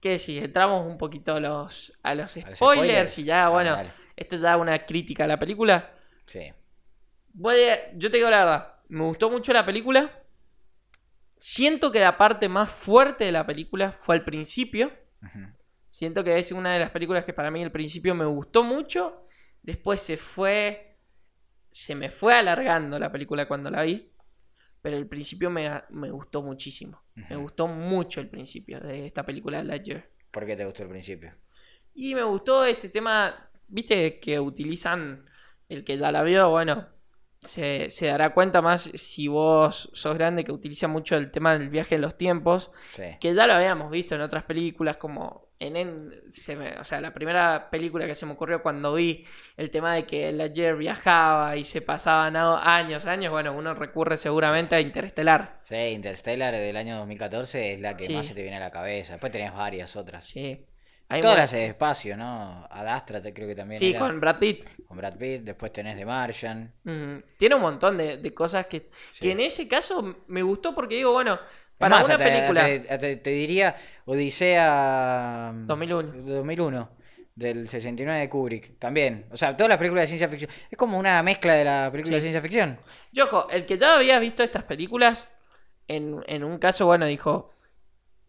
que 0.00 0.18
si 0.18 0.38
entramos 0.38 0.84
un 0.90 0.98
poquito 0.98 1.36
a 1.36 1.40
los, 1.40 1.92
a 2.02 2.14
los 2.16 2.36
A 2.36 2.40
los 2.40 2.56
spoilers, 2.58 2.58
spoilers. 2.58 3.18
y 3.18 3.24
ya, 3.24 3.46
Ah, 3.46 3.48
bueno, 3.50 3.76
dale. 3.76 3.90
esto 4.16 4.36
ya 4.36 4.54
es 4.54 4.60
una 4.60 4.84
crítica 4.84 5.24
a 5.24 5.28
la 5.28 5.38
película. 5.38 5.92
Sí. 6.26 6.52
Voy 7.34 7.62
a- 7.64 7.92
yo 7.96 8.10
te 8.10 8.16
digo 8.18 8.30
la 8.30 8.38
verdad, 8.44 8.74
me 8.88 9.04
gustó 9.04 9.30
mucho 9.30 9.52
la 9.52 9.64
película. 9.64 10.10
Siento 11.36 11.90
que 11.90 11.98
la 12.00 12.16
parte 12.16 12.48
más 12.48 12.70
fuerte 12.70 13.24
de 13.24 13.32
la 13.32 13.44
película 13.46 13.92
fue 13.92 14.14
al 14.14 14.24
principio. 14.24 14.92
Siento 15.88 16.24
que 16.24 16.38
es 16.38 16.52
una 16.52 16.72
de 16.72 16.78
las 16.80 16.90
películas 16.90 17.24
que 17.24 17.32
para 17.32 17.50
mí 17.50 17.62
al 17.62 17.72
principio 17.72 18.14
me 18.14 18.24
gustó 18.24 18.62
mucho. 18.62 19.26
Después 19.62 20.00
se 20.00 20.16
fue. 20.16 20.96
Se 21.70 21.94
me 21.94 22.10
fue 22.10 22.34
alargando 22.34 22.98
la 22.98 23.10
película 23.10 23.46
cuando 23.48 23.70
la 23.70 23.82
vi. 23.82 24.10
Pero 24.80 24.96
el 24.96 25.06
principio 25.06 25.48
me, 25.50 25.82
me 25.90 26.10
gustó 26.10 26.42
muchísimo. 26.42 27.02
Me 27.14 27.36
gustó 27.36 27.66
mucho 27.68 28.20
el 28.20 28.28
principio 28.28 28.80
de 28.80 29.06
esta 29.06 29.22
película 29.24 29.62
Lightyear. 29.62 30.08
¿Por 30.30 30.46
qué 30.46 30.56
te 30.56 30.64
gustó 30.64 30.82
el 30.84 30.88
principio? 30.88 31.34
Y 31.94 32.14
me 32.14 32.22
gustó 32.22 32.64
este 32.64 32.88
tema, 32.88 33.50
viste, 33.68 34.18
que 34.18 34.40
utilizan 34.40 35.28
el 35.68 35.84
que 35.84 35.98
ya 35.98 36.10
la 36.10 36.22
vio, 36.22 36.48
bueno, 36.50 36.88
se, 37.42 37.90
se 37.90 38.06
dará 38.06 38.32
cuenta 38.34 38.62
más 38.62 38.82
si 38.94 39.28
vos 39.28 39.90
sos 39.92 40.14
grande 40.14 40.44
que 40.44 40.52
utiliza 40.52 40.88
mucho 40.88 41.16
el 41.16 41.30
tema 41.30 41.58
del 41.58 41.68
viaje 41.70 41.96
en 41.96 42.00
los 42.00 42.16
tiempos, 42.16 42.70
Sí. 42.92 43.02
que 43.20 43.34
ya 43.34 43.46
lo 43.46 43.54
habíamos 43.54 43.90
visto 43.90 44.14
en 44.14 44.20
otras 44.20 44.44
películas 44.44 44.96
como 44.96 45.50
en, 45.58 45.76
en- 45.76 46.12
se 46.28 46.56
me- 46.56 46.76
o 46.78 46.82
sea, 46.84 47.00
la 47.00 47.14
primera 47.14 47.68
película 47.70 48.04
que 48.06 48.16
se 48.16 48.26
me 48.26 48.32
ocurrió 48.32 48.62
cuando 48.62 48.94
vi 48.94 49.24
el 49.56 49.70
tema 49.70 49.94
de 49.94 50.04
que 50.06 50.28
el 50.30 50.40
ayer 50.40 50.74
viajaba 50.76 51.56
y 51.56 51.64
se 51.64 51.82
pasaban 51.82 52.34
años, 52.36 53.06
años, 53.06 53.30
bueno, 53.30 53.52
uno 53.52 53.72
recurre 53.74 54.16
seguramente 54.16 54.74
a 54.74 54.80
Interestelar. 54.80 55.60
Sí, 55.64 55.76
Interstellar 55.76 56.52
del 56.54 56.76
año 56.76 56.96
2014 56.98 57.74
es 57.74 57.80
la 57.80 57.96
que 57.96 58.04
Sí. 58.06 58.14
más 58.14 58.26
se 58.26 58.34
te 58.34 58.42
viene 58.42 58.56
a 58.56 58.60
la 58.60 58.70
cabeza. 58.72 59.12
Después 59.14 59.30
tenés 59.30 59.52
varias 59.54 59.94
otras. 59.94 60.24
Sí. 60.24 60.66
Hay 61.08 61.20
Todas 61.20 61.36
las 61.36 61.52
de 61.52 61.66
espacio, 61.66 62.16
¿no? 62.16 62.66
Ad 62.70 62.86
Astra 62.88 63.20
te- 63.20 63.34
creo 63.34 63.46
que 63.46 63.54
también 63.54 63.78
Sí, 63.78 63.90
era, 63.90 63.98
con 63.98 64.18
Brad 64.18 64.38
Pitt. 64.38 64.64
con 64.86 64.96
Brad 64.96 65.16
Pitt. 65.18 65.42
Después 65.42 65.70
tenés 65.72 65.96
The 65.96 66.06
Martian. 66.06 66.72
Mm, 66.84 67.16
tiene 67.36 67.54
un 67.54 67.60
montón 67.60 67.98
de, 67.98 68.16
de 68.16 68.34
cosas 68.34 68.66
que, 68.66 68.88
Sí. 69.12 69.20
que 69.20 69.32
en 69.32 69.40
ese 69.40 69.68
caso 69.68 70.24
me 70.28 70.42
gustó 70.42 70.74
porque 70.74 70.94
digo, 70.96 71.12
bueno, 71.12 71.38
para 71.76 71.96
más, 71.96 72.06
una 72.06 72.14
hasta- 72.14 72.24
película... 72.24 72.64
hasta 72.88 72.98
te 73.22 73.30
diría 73.30 73.76
Odisea 74.06 75.52
2001. 75.66 76.12
2001 76.24 76.88
del 77.34 77.68
69 77.68 78.20
de 78.20 78.28
Kubrick 78.28 78.78
también. 78.78 79.26
O 79.30 79.36
sea, 79.36 79.56
todas 79.56 79.68
las 79.70 79.78
películas 79.78 80.02
de 80.02 80.06
ciencia 80.08 80.28
ficción. 80.28 80.50
Es 80.70 80.76
como 80.76 80.98
una 80.98 81.22
mezcla 81.22 81.54
de 81.54 81.64
la 81.64 81.88
película 81.90 82.12
Sí. 82.16 82.16
de 82.16 82.20
ciencia 82.30 82.42
ficción. 82.42 82.78
Yo, 83.12 83.24
ojo, 83.24 83.48
el 83.50 83.64
que 83.66 83.78
ya 83.78 83.96
había 83.96 84.18
visto 84.18 84.42
estas 84.42 84.64
películas, 84.64 85.28
en, 85.88 86.22
en 86.26 86.44
un 86.44 86.58
caso, 86.58 86.86
bueno, 86.86 87.06
dijo, 87.06 87.51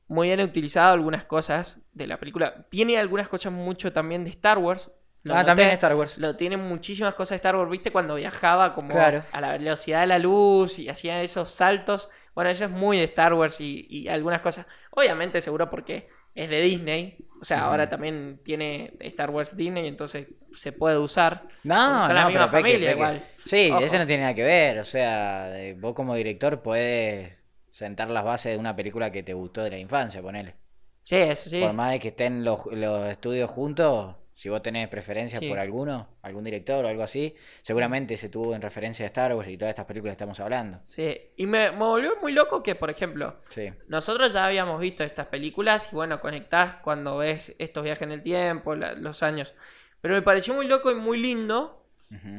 muy 0.08 0.28
bien 0.28 0.42
utilizado 0.42 0.94
algunas 0.94 1.26
cosas 1.26 1.82
de 1.94 2.08
la 2.08 2.18
película. 2.18 2.66
Tiene 2.70 2.98
algunas 2.98 3.30
cosas 3.30 3.52
mucho 3.54 3.92
también 3.94 4.24
de 4.24 4.30
Star 4.32 4.58
Wars. 4.58 4.92
Lo 5.24 5.34
ah, 5.34 5.38
noté. 5.38 5.48
también 5.48 5.70
Star 5.70 5.96
Wars. 5.96 6.18
Lo 6.18 6.36
tiene 6.36 6.58
muchísimas 6.58 7.16
cosas 7.16 7.32
de 7.32 7.36
Star 7.38 7.56
Wars, 7.56 7.72
¿viste? 7.72 7.92
Cuando 7.92 8.16
viajaba 8.16 8.74
como 8.74 8.90
Claro. 8.90 9.24
a 9.32 9.40
la 9.42 9.52
velocidad 9.54 10.02
de 10.02 10.08
la 10.08 10.20
luz 10.20 10.80
y 10.80 10.90
hacía 10.90 11.22
esos 11.22 11.50
saltos. 11.50 12.10
Bueno, 12.36 12.50
eso 12.50 12.66
es 12.66 12.72
muy 12.72 12.98
de 12.98 13.06
Star 13.06 13.34
Wars 13.34 13.62
y, 13.62 13.88
y 13.90 14.10
algunas 14.10 14.42
cosas. 14.42 14.66
Obviamente, 14.92 15.40
seguro 15.40 15.70
porque 15.70 16.10
es 16.36 16.50
de 16.50 16.60
Disney. 16.62 17.18
O 17.42 17.46
sea, 17.46 17.62
ahora 17.66 17.88
también 17.88 18.40
tiene 18.44 18.94
Star 19.00 19.30
Wars 19.30 19.56
Disney, 19.56 19.88
entonces 19.88 20.28
se 20.54 20.72
puede 20.74 20.98
usar. 20.98 21.44
No, 21.64 22.00
Son 22.02 22.10
no, 22.10 22.14
la 22.16 22.28
misma 22.28 22.50
pero 22.52 22.62
familia 22.62 22.80
peque. 22.90 22.92
igual. 22.92 23.24
Sí, 23.46 23.70
Ojo. 23.72 23.80
eso 23.82 23.98
no 23.98 24.06
tiene 24.08 24.24
nada 24.24 24.34
que 24.36 24.44
ver. 24.44 24.80
O 24.80 24.86
sea, 24.86 25.58
eh, 25.62 25.74
vos 25.80 25.94
como 25.94 26.16
director 26.16 26.62
podés 26.62 27.38
sentar 27.74 28.08
las 28.10 28.24
bases 28.24 28.52
de 28.54 28.58
una 28.60 28.76
película 28.76 29.12
que 29.12 29.24
te 29.24 29.34
gustó 29.34 29.64
de 29.64 29.72
la 29.72 29.80
infancia, 29.80 30.22
ponele. 30.22 30.54
Sí, 31.02 31.16
eso 31.16 31.50
sí. 31.50 31.60
Por 31.60 31.74
más 31.74 31.92
de 31.92 32.00
que 32.00 32.10
estén 32.10 32.44
los, 32.46 32.68
los 32.68 33.08
estudios 33.08 33.50
juntos, 33.50 34.16
si 34.36 34.48
vos 34.50 34.62
tenés 34.62 34.88
preferencias 34.90 35.40
Sí. 35.40 35.50
por 35.50 35.58
alguno, 35.58 36.08
algún 36.22 36.44
director 36.44 36.86
o 36.86 36.88
algo 36.88 37.02
así, 37.02 37.36
seguramente 37.64 38.16
se 38.16 38.30
tuvo 38.30 38.54
en 38.54 38.62
referencia 38.62 39.06
a 39.06 39.08
Star 39.08 39.34
Wars 39.34 39.50
y 39.50 39.58
todas 39.58 39.70
estas 39.72 39.86
películas 39.86 40.12
que 40.12 40.18
estamos 40.18 40.40
hablando. 40.40 40.82
Sí. 40.86 41.20
Y 41.36 41.48
me, 41.48 41.72
me 41.72 41.78
volvió 41.80 42.12
muy 42.22 42.32
loco 42.32 42.62
que, 42.62 42.76
por 42.76 42.92
ejemplo, 42.92 43.38
Sí. 43.50 43.74
Nosotros 43.88 44.32
ya 44.34 44.46
habíamos 44.46 44.80
visto 44.80 45.04
estas 45.04 45.26
películas 45.28 45.90
y 45.92 45.96
bueno, 45.96 46.20
conectás 46.20 46.76
cuando 46.76 47.18
ves 47.18 47.56
estos 47.58 47.84
viajes 47.84 48.04
en 48.04 48.12
el 48.12 48.22
tiempo, 48.22 48.76
la- 48.76 48.94
los 48.94 49.24
años. 49.24 49.56
Pero 50.00 50.14
me 50.14 50.22
pareció 50.22 50.54
muy 50.54 50.68
loco 50.68 50.92
y 50.92 50.96
muy 50.96 51.18
lindo 51.20 51.88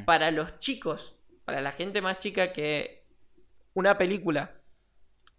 para 0.05 0.31
los 0.31 0.59
chicos, 0.59 1.17
para 1.43 1.59
la 1.59 1.73
gente 1.73 2.01
más 2.01 2.19
chica, 2.19 2.53
que 2.53 3.03
una 3.73 3.97
película, 3.97 4.51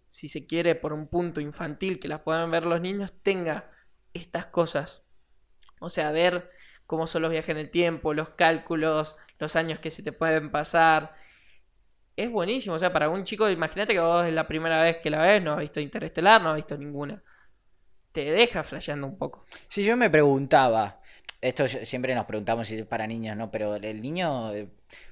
si 0.09 0.29
se 0.29 0.45
quiere 0.47 0.75
por 0.75 0.93
un 0.93 1.07
punto 1.07 1.41
infantil 1.41 1.99
que 1.99 2.07
la 2.07 2.23
puedan 2.23 2.51
ver 2.51 2.65
los 2.65 2.81
niños, 2.81 3.13
tenga 3.23 3.71
estas 4.13 4.47
cosas. 4.47 5.03
O 5.79 5.89
sea, 5.89 6.11
ver 6.11 6.49
cómo 6.85 7.07
son 7.07 7.21
los 7.21 7.31
viajes 7.31 7.49
en 7.49 7.57
el 7.57 7.69
tiempo, 7.69 8.13
los 8.13 8.29
cálculos, 8.29 9.15
los 9.39 9.55
años 9.55 9.79
que 9.79 9.91
se 9.91 10.03
te 10.03 10.11
pueden 10.11 10.51
pasar. 10.51 11.15
Es 12.15 12.31
buenísimo, 12.31 12.75
o 12.75 12.79
sea, 12.79 12.91
para 12.91 13.09
un 13.09 13.23
chico, 13.25 13.49
imagínate 13.49 13.93
que 13.93 13.99
vos 13.99 14.25
es 14.25 14.33
la 14.33 14.47
primera 14.47 14.81
vez 14.81 14.97
que 14.97 15.09
la 15.09 15.21
ves, 15.21 15.43
no 15.43 15.53
has 15.53 15.59
visto 15.59 15.79
Interestelar, 15.79 16.41
no 16.41 16.49
has 16.49 16.55
visto 16.55 16.77
ninguna. 16.77 17.21
Te 18.11 18.31
deja 18.31 18.63
flasheando 18.63 19.05
un 19.05 19.17
poco. 19.17 19.45
Si 19.69 19.83
yo 19.83 19.95
me 19.95 20.09
preguntaba, 20.09 20.99
esto 21.47 21.67
siempre 21.67 22.13
nos 22.15 22.25
preguntamos 22.25 22.67
si 22.67 22.77
es 22.79 22.85
para 22.85 23.07
niños, 23.07 23.35
¿no? 23.37 23.49
Pero 23.51 23.75
el 23.75 24.01
niño 24.01 24.53
eh, 24.53 24.67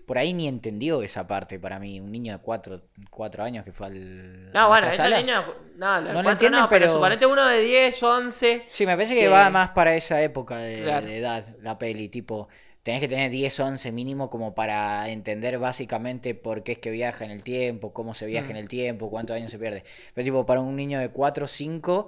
por 0.06 0.18
ahí 0.18 0.34
ni 0.34 0.48
entendió 0.48 1.02
esa 1.02 1.28
parte 1.28 1.60
para 1.60 1.80
mí. 1.80 2.00
Un 2.00 2.12
niño 2.12 2.34
de 2.34 2.40
cuatro, 2.40 2.82
cuatro 3.10 3.44
años 3.44 3.64
que 3.66 3.72
fue 3.72 3.88
al. 3.88 4.52
No, 4.52 4.68
bueno, 4.70 4.92
sala. 4.92 5.18
niña. 5.20 5.46
No, 5.78 6.02
No 6.02 6.22
lo 6.24 6.32
entienden, 6.32 6.62
no, 6.62 6.70
pero 6.70 6.82
pero- 6.86 6.94
suponete 6.94 7.26
uno 7.26 7.46
de 7.48 7.60
10, 7.62 8.02
11. 8.04 8.66
Sí, 8.70 8.86
me 8.86 8.96
parece 8.96 9.14
que 9.16 9.22
que- 9.22 9.28
va 9.28 9.50
más 9.50 9.72
para 9.72 9.96
esa 9.96 10.22
época 10.22 10.58
de, 10.58 10.84
Claro. 10.84 11.08
de 11.08 11.18
edad, 11.18 11.46
la 11.62 11.78
peli. 11.78 12.08
Tipo, 12.10 12.48
tenés 12.84 13.02
que 13.02 13.08
tener 13.08 13.32
10, 13.32 13.60
11 13.60 13.92
mínimo 13.92 14.30
como 14.30 14.54
para 14.54 15.10
entender 15.10 15.58
básicamente 15.58 16.36
por 16.36 16.64
qué 16.64 16.74
es 16.74 16.78
que 16.78 16.92
viaja 16.92 17.26
en 17.26 17.32
el 17.32 17.42
tiempo, 17.44 17.92
cómo 17.94 18.14
se 18.14 18.26
viaja 18.28 18.48
Mm. 18.48 18.52
en 18.52 18.58
el 18.58 18.68
tiempo, 18.70 19.10
cuántos 19.10 19.36
años 19.36 19.50
se 19.52 19.58
pierde. 19.60 19.84
Pero 20.14 20.24
tipo, 20.24 20.46
para 20.46 20.62
un 20.62 20.76
niño 20.76 21.00
de 21.00 21.10
4 21.10 21.46
o 21.46 21.48
5, 21.48 22.08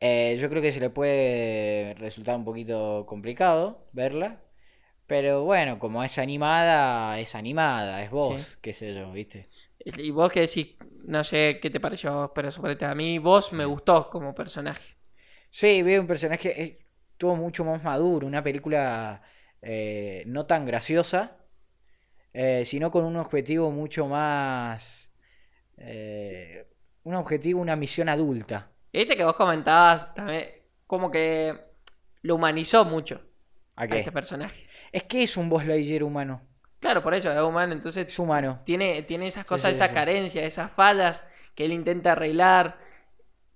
eh, 0.00 0.36
yo 0.40 0.48
creo 0.48 0.62
que 0.62 0.72
se 0.72 0.80
le 0.80 0.90
puede 0.90 1.94
resultar 1.94 2.36
un 2.36 2.44
poquito 2.44 3.04
complicado 3.06 3.86
verla. 3.92 4.40
Pero 5.06 5.44
bueno, 5.44 5.78
como 5.78 6.02
es 6.02 6.16
animada, 6.18 7.20
es 7.20 7.34
animada, 7.34 8.02
es 8.02 8.10
vos, 8.10 8.40
Sí. 8.40 8.58
qué 8.62 8.72
sé 8.72 8.94
yo, 8.94 9.12
¿viste? 9.12 9.50
Y 9.84 10.10
vos 10.10 10.32
que 10.32 10.40
decís, 10.40 10.76
no 11.04 11.22
sé 11.22 11.58
qué 11.60 11.68
te 11.68 11.78
pareció 11.78 12.32
pero 12.34 12.50
suponete 12.50 12.86
a 12.86 12.94
mí, 12.94 13.18
vos 13.18 13.52
me 13.52 13.66
gustó 13.66 14.08
como 14.08 14.34
personaje. 14.34 14.96
Sí, 15.50 15.82
veo 15.82 16.00
un 16.00 16.06
personaje 16.06 16.62
eh, 16.62 16.78
estuvo 17.12 17.36
mucho 17.36 17.64
más 17.64 17.82
maduro, 17.84 18.26
una 18.26 18.42
película 18.42 19.22
eh, 19.60 20.24
no 20.26 20.46
tan 20.46 20.64
graciosa, 20.64 21.36
eh, 22.32 22.64
sino 22.64 22.90
con 22.90 23.04
un 23.04 23.16
objetivo 23.16 23.70
mucho 23.70 24.06
más... 24.06 25.12
un 25.76 27.14
objetivo, 27.14 27.60
una 27.60 27.76
misión 27.76 28.08
adulta. 28.08 28.70
Viste 28.98 29.16
que 29.16 29.24
vos 29.24 29.36
comentabas 29.36 30.14
también, 30.14 30.50
como 30.86 31.10
que 31.10 31.58
lo 32.22 32.36
humanizó 32.36 32.84
mucho 32.84 33.20
¿A 33.76 33.84
este 33.86 34.12
personaje. 34.12 34.68
Es 34.92 35.02
que 35.02 35.22
es 35.24 35.36
un 35.36 35.48
Buzz 35.48 35.64
Lightyear 35.66 36.04
humano, 36.04 36.42
Claro, 36.78 37.02
por 37.02 37.14
eso 37.14 37.32
es 37.32 37.40
humano, 37.42 37.72
entonces 37.72 38.06
es 38.06 38.18
humano. 38.18 38.60
tiene, 38.64 39.02
tiene 39.04 39.26
esas 39.26 39.46
cosas, 39.46 39.70
sí, 39.70 39.76
esas 39.76 39.88
sí. 39.88 39.94
carencias, 39.94 40.44
esas 40.44 40.70
fallas 40.70 41.26
que 41.54 41.64
él 41.64 41.72
intenta 41.72 42.12
arreglar. 42.12 42.78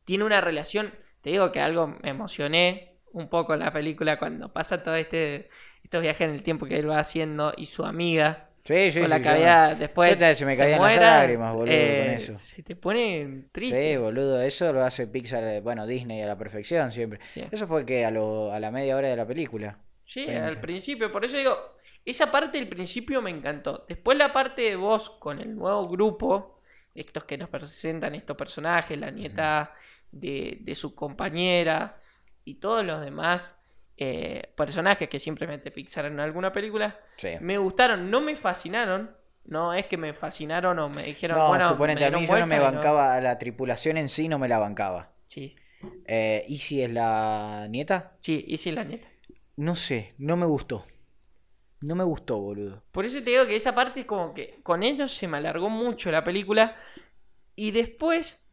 Tiene 0.04 0.24
una 0.24 0.40
relación, 0.40 0.94
te 1.20 1.30
digo 1.30 1.52
que 1.52 1.60
algo 1.60 1.88
me 1.88 2.08
emocioné 2.08 2.96
un 3.12 3.28
poco 3.28 3.52
en 3.52 3.60
la 3.60 3.70
película 3.70 4.18
cuando 4.18 4.50
pasa 4.52 4.82
todo 4.82 4.94
este 4.94 5.50
estos 5.84 6.00
viajes 6.00 6.22
en 6.26 6.34
el 6.34 6.42
tiempo 6.42 6.64
que 6.66 6.78
él 6.78 6.88
va 6.88 6.98
haciendo 7.00 7.52
y 7.56 7.66
su 7.66 7.84
amiga 7.84 8.47
Sí, 8.68 8.90
sí, 8.92 9.00
con 9.00 9.08
la 9.08 9.20
que 9.20 9.76
después 9.76 10.10
yo 10.10 10.18
te- 10.18 10.34
se 10.34 10.44
me 10.44 10.54
caían 10.54 10.82
las 10.82 10.96
lágrimas, 10.96 11.54
boludo, 11.54 11.64
con 11.64 11.74
eh, 11.74 12.14
eso. 12.16 12.36
Se 12.36 12.62
te 12.62 12.76
pone 12.76 13.46
triste. 13.50 13.92
Sí, 13.92 13.96
boludo, 13.96 14.42
eso 14.42 14.70
lo 14.74 14.82
hace 14.82 15.06
Pixar, 15.06 15.42
eh, 15.44 15.60
bueno, 15.62 15.86
Disney 15.86 16.20
a 16.20 16.26
la 16.26 16.36
perfección 16.36 16.92
siempre. 16.92 17.18
Sí. 17.30 17.44
Eso 17.50 17.66
fue 17.66 17.86
que 17.86 18.04
a, 18.04 18.10
lo, 18.10 18.52
a 18.52 18.60
la 18.60 18.70
media 18.70 18.94
hora 18.94 19.08
de 19.08 19.16
la 19.16 19.26
película. 19.26 19.78
Sí, 20.04 20.28
al 20.28 20.60
principio, 20.60 21.10
por 21.10 21.24
eso 21.24 21.38
digo, 21.38 21.56
esa 22.04 22.30
parte 22.30 22.58
del 22.58 22.68
principio 22.68 23.22
me 23.22 23.30
encantó. 23.30 23.86
Después 23.88 24.18
la 24.18 24.34
parte 24.34 24.60
de 24.62 24.76
vos 24.76 25.08
con 25.08 25.40
el 25.40 25.56
nuevo 25.56 25.88
grupo, 25.88 26.60
estos 26.94 27.24
que 27.24 27.38
nos 27.38 27.48
presentan 27.48 28.14
estos 28.14 28.36
personajes, 28.36 28.98
la 28.98 29.10
nieta 29.10 29.72
de, 30.12 30.58
de 30.60 30.74
su 30.74 30.94
compañera 30.94 32.02
y 32.44 32.56
todos 32.56 32.84
los 32.84 33.00
demás 33.02 33.58
eh, 33.98 34.52
personajes 34.56 35.08
que 35.08 35.18
siempre 35.18 35.46
mete 35.46 35.70
Pixar 35.70 36.06
en 36.06 36.20
alguna 36.20 36.52
película, 36.52 36.98
Sí. 37.16 37.30
me 37.40 37.58
gustaron, 37.58 38.10
no 38.10 38.20
me 38.20 38.36
fascinaron. 38.36 39.16
No 39.44 39.72
es 39.72 39.86
que 39.86 39.96
me 39.96 40.12
fascinaron 40.12 40.78
o 40.78 40.90
me 40.90 41.04
dijeron, 41.04 41.38
No, 41.38 41.48
bueno, 41.48 41.68
suponete, 41.70 42.04
a 42.04 42.10
mí 42.10 42.26
yo 42.26 42.38
no 42.38 42.46
me 42.46 42.58
bancaba, 42.58 43.18
la 43.20 43.38
tripulación 43.38 43.96
en 43.96 44.10
sí 44.10 44.28
no 44.28 44.38
me 44.38 44.46
la 44.46 44.58
bancaba. 44.58 45.12
Sí, 45.26 45.56
Eh, 46.06 46.44
¿Y 46.48 46.58
si 46.58 46.82
es 46.82 46.90
la 46.90 47.66
nieta? 47.70 48.12
sí, 48.20 48.44
y 48.46 48.56
sí, 48.58 48.72
la 48.72 48.84
nieta. 48.84 49.08
No 49.56 49.74
sé, 49.74 50.14
no 50.18 50.36
me 50.36 50.44
gustó. 50.46 50.84
No 51.80 51.94
me 51.94 52.04
gustó, 52.04 52.38
boludo. 52.40 52.82
Por 52.92 53.04
eso 53.06 53.22
te 53.22 53.30
digo 53.30 53.46
que 53.46 53.56
esa 53.56 53.74
parte 53.74 54.00
es 54.00 54.06
como 54.06 54.34
que 54.34 54.58
con 54.62 54.82
ellos 54.82 55.12
se 55.12 55.28
me 55.28 55.38
alargó 55.38 55.68
mucho 55.70 56.10
la 56.10 56.24
película. 56.24 56.76
Y 57.54 57.70
después. 57.70 58.47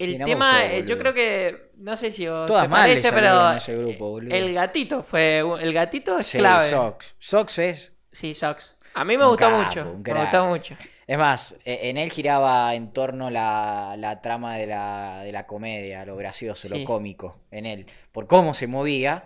El 0.00 0.12
Sí, 0.12 0.18
no 0.18 0.26
me 0.26 0.30
tema, 0.32 0.52
gustó, 0.62 0.74
eh, 0.76 0.84
yo 0.86 0.98
creo 0.98 1.14
que. 1.14 1.70
No 1.76 1.96
sé 1.96 2.10
si 2.10 2.26
vos 2.26 2.46
Todas 2.46 2.62
te 2.64 2.68
mal 2.68 2.80
parece, 2.80 3.12
pero. 3.12 3.52
ese 3.52 3.76
grupo, 3.76 3.92
eh, 3.92 3.96
boludo. 4.10 4.34
El 4.34 4.54
gatito 4.54 5.02
fue. 5.02 5.38
El 5.60 5.72
gatito 5.72 6.18
es 6.18 6.26
Sí, 6.26 6.38
clave. 6.38 6.68
Sox. 6.70 7.14
Sox 7.18 7.58
es. 7.58 7.92
Sí, 8.10 8.34
Sox. 8.34 8.78
A 8.94 9.04
mí 9.04 9.16
me 9.16 9.24
gustó 9.26 9.48
capo, 9.48 9.62
mucho. 9.62 9.84
Me 10.04 10.14
gustó 10.14 10.46
mucho. 10.46 10.76
Es 11.06 11.18
más, 11.18 11.54
e- 11.64 11.90
en 11.90 11.96
él 11.98 12.10
giraba 12.10 12.74
en 12.74 12.92
torno 12.92 13.30
la, 13.30 13.94
la 13.98 14.20
trama 14.20 14.56
de 14.56 14.66
la, 14.68 15.22
de 15.24 15.32
la 15.32 15.46
comedia, 15.46 16.04
lo 16.04 16.16
gracioso, 16.16 16.68
Sí. 16.68 16.78
lo 16.80 16.84
cómico, 16.84 17.40
en 17.50 17.66
él. 17.66 17.86
Por 18.12 18.26
cómo 18.26 18.54
se 18.54 18.66
movía. 18.66 19.24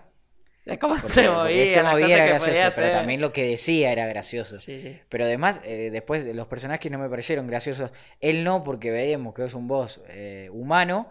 ¿Cómo 0.81 0.95
Porque, 0.95 1.09
se 1.15 1.29
movía? 1.29 1.67
se 1.67 1.83
las 1.83 1.93
movía 1.93 2.15
era 2.17 2.25
gracioso, 2.27 2.73
pero 2.75 2.91
también 2.91 3.21
lo 3.21 3.33
que 3.33 3.45
decía 3.45 3.93
era 3.93 4.07
gracioso. 4.07 4.59
Sí, 4.59 4.81
sí. 4.81 5.01
Pero 5.11 5.25
además, 5.25 5.61
eh, 5.65 5.91
después 5.91 6.25
los 6.35 6.47
personajes 6.47 6.91
no 6.91 6.99
me 6.99 7.09
parecieron 7.11 7.47
graciosos. 7.47 7.91
Él 8.21 8.45
no, 8.45 8.65
porque 8.65 8.91
veíamos 8.91 9.35
que 9.35 9.45
es 9.45 9.53
un 9.55 9.69
boss 9.69 10.01
eh, 10.09 10.49
humano, 10.53 11.11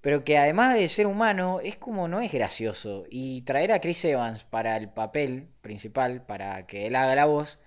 pero 0.00 0.24
que 0.24 0.38
además 0.38 0.74
de 0.74 0.88
ser 0.88 1.06
humano, 1.06 1.60
es 1.62 1.76
como 1.76 2.08
no 2.08 2.20
es 2.20 2.32
gracioso. 2.32 3.06
Y 3.10 3.42
traer 3.42 3.72
a 3.72 3.80
Chris 3.80 4.04
Evans 4.04 4.44
para 4.44 4.76
el 4.76 4.90
papel 4.90 5.48
principal, 5.62 6.26
para 6.26 6.66
que 6.66 6.86
él 6.86 6.96
haga 6.96 7.14
la 7.14 7.26
voz, 7.26 7.60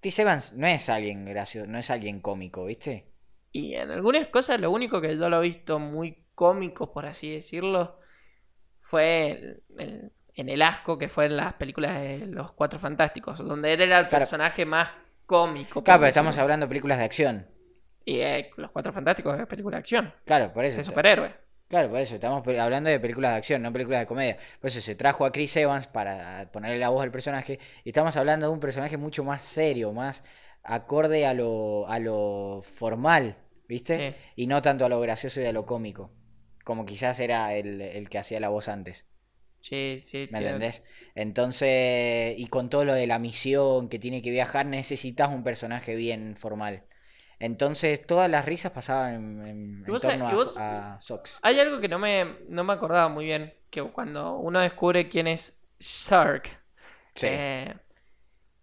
Chris 0.00 0.18
Evans 0.20 0.54
no 0.54 0.66
es 0.66 0.88
alguien 0.88 1.24
gracioso, 1.26 1.66
no 1.68 1.78
es 1.78 1.90
alguien 1.90 2.20
cómico, 2.20 2.64
¿viste? 2.66 3.06
Y 3.52 3.74
en 3.74 3.90
algunas 3.90 4.28
cosas, 4.28 4.60
lo 4.60 4.70
único 4.70 5.00
que 5.00 5.16
yo 5.16 5.28
lo 5.28 5.38
he 5.38 5.48
visto 5.48 5.78
muy 5.78 6.24
cómico, 6.34 6.92
por 6.92 7.06
así 7.06 7.30
decirlo, 7.32 7.98
fue 8.78 9.32
el- 9.32 9.62
el- 9.78 10.12
en 10.34 10.48
el 10.48 10.62
asco 10.62 10.98
que 10.98 11.08
fue 11.08 11.26
en 11.26 11.36
las 11.36 11.54
películas 11.54 12.00
de 12.00 12.26
Los 12.26 12.52
Cuatro 12.52 12.78
Fantásticos, 12.78 13.38
donde 13.38 13.72
él 13.72 13.80
era 13.82 13.98
el 13.98 14.08
Claro. 14.08 14.20
personaje 14.20 14.64
más 14.64 14.92
cómico. 15.26 15.82
Claro, 15.84 16.00
pero 16.00 16.08
estamos 16.08 16.36
hablando 16.38 16.66
de 16.66 16.68
películas 16.68 16.98
de 16.98 17.04
acción. 17.04 17.46
Y 18.04 18.20
eh, 18.20 18.50
Los 18.56 18.70
Cuatro 18.70 18.92
Fantásticos 18.92 19.38
es 19.38 19.46
película 19.46 19.76
de 19.76 19.80
acción, 19.80 20.14
Claro, 20.24 20.52
por 20.52 20.64
eso. 20.64 20.78
de 20.78 20.84
superhéroe. 20.84 21.34
Claro, 21.68 21.88
por 21.88 22.00
eso, 22.00 22.16
estamos 22.16 22.44
hablando 22.58 22.90
de 22.90 22.98
películas 22.98 23.30
de 23.30 23.36
acción, 23.36 23.62
no 23.62 23.72
películas 23.72 24.00
de 24.00 24.06
comedia. 24.06 24.36
Por 24.60 24.66
eso 24.68 24.80
se 24.80 24.96
trajo 24.96 25.24
a 25.24 25.30
Chris 25.30 25.54
Evans 25.56 25.86
para 25.86 26.50
ponerle 26.50 26.78
la 26.80 26.88
voz 26.88 27.04
al 27.04 27.12
personaje. 27.12 27.60
Y 27.84 27.90
estamos 27.90 28.16
hablando 28.16 28.46
de 28.48 28.52
un 28.52 28.58
personaje 28.58 28.96
mucho 28.96 29.22
más 29.22 29.44
serio, 29.44 29.92
más 29.92 30.24
acorde 30.64 31.26
a 31.26 31.32
lo, 31.34 31.86
a 31.88 32.00
lo 32.00 32.62
formal, 32.76 33.36
¿viste? 33.68 34.10
Sí. 34.10 34.16
Y 34.34 34.46
no 34.48 34.62
tanto 34.62 34.84
a 34.84 34.88
lo 34.88 34.98
gracioso 35.00 35.40
y 35.40 35.46
a 35.46 35.52
lo 35.52 35.64
cómico. 35.64 36.10
Como 36.64 36.84
quizás 36.84 37.20
era 37.20 37.54
el, 37.54 37.80
el 37.80 38.08
que 38.10 38.18
hacía 38.18 38.40
la 38.40 38.48
voz 38.48 38.66
antes. 38.68 39.06
Sí, 39.60 39.98
sí. 40.00 40.28
¿Me 40.30 40.38
tiene- 40.38 40.46
entendés? 40.54 40.82
Entonces, 41.14 42.34
y 42.38 42.46
con 42.48 42.68
todo 42.70 42.84
lo 42.84 42.94
de 42.94 43.06
la 43.06 43.18
misión 43.18 43.88
que 43.88 43.98
tiene 43.98 44.22
que 44.22 44.30
viajar, 44.30 44.66
necesitas 44.66 45.28
un 45.28 45.42
personaje 45.42 45.94
bien 45.96 46.36
formal. 46.36 46.84
Entonces, 47.38 48.06
todas 48.06 48.30
las 48.30 48.44
risas 48.44 48.72
pasaban 48.72 49.14
en, 49.14 49.46
en- 49.46 49.68
en 49.70 49.84
Y 49.86 49.90
vos 49.90 50.02
torno 50.02 50.30
vos- 50.34 50.58
a, 50.58 50.94
a 50.96 51.00
Sox. 51.00 51.38
Hay 51.42 51.58
algo 51.58 51.80
que 51.80 51.88
no 51.88 51.98
me, 51.98 52.36
no 52.48 52.64
me 52.64 52.72
acordaba 52.72 53.08
muy 53.08 53.24
bien, 53.24 53.54
que 53.70 53.82
cuando 53.82 54.36
uno 54.36 54.60
descubre 54.60 55.08
quién 55.08 55.26
es 55.26 55.58
Sark. 55.78 56.60
Sí, 57.14 57.26
eh, 57.30 57.74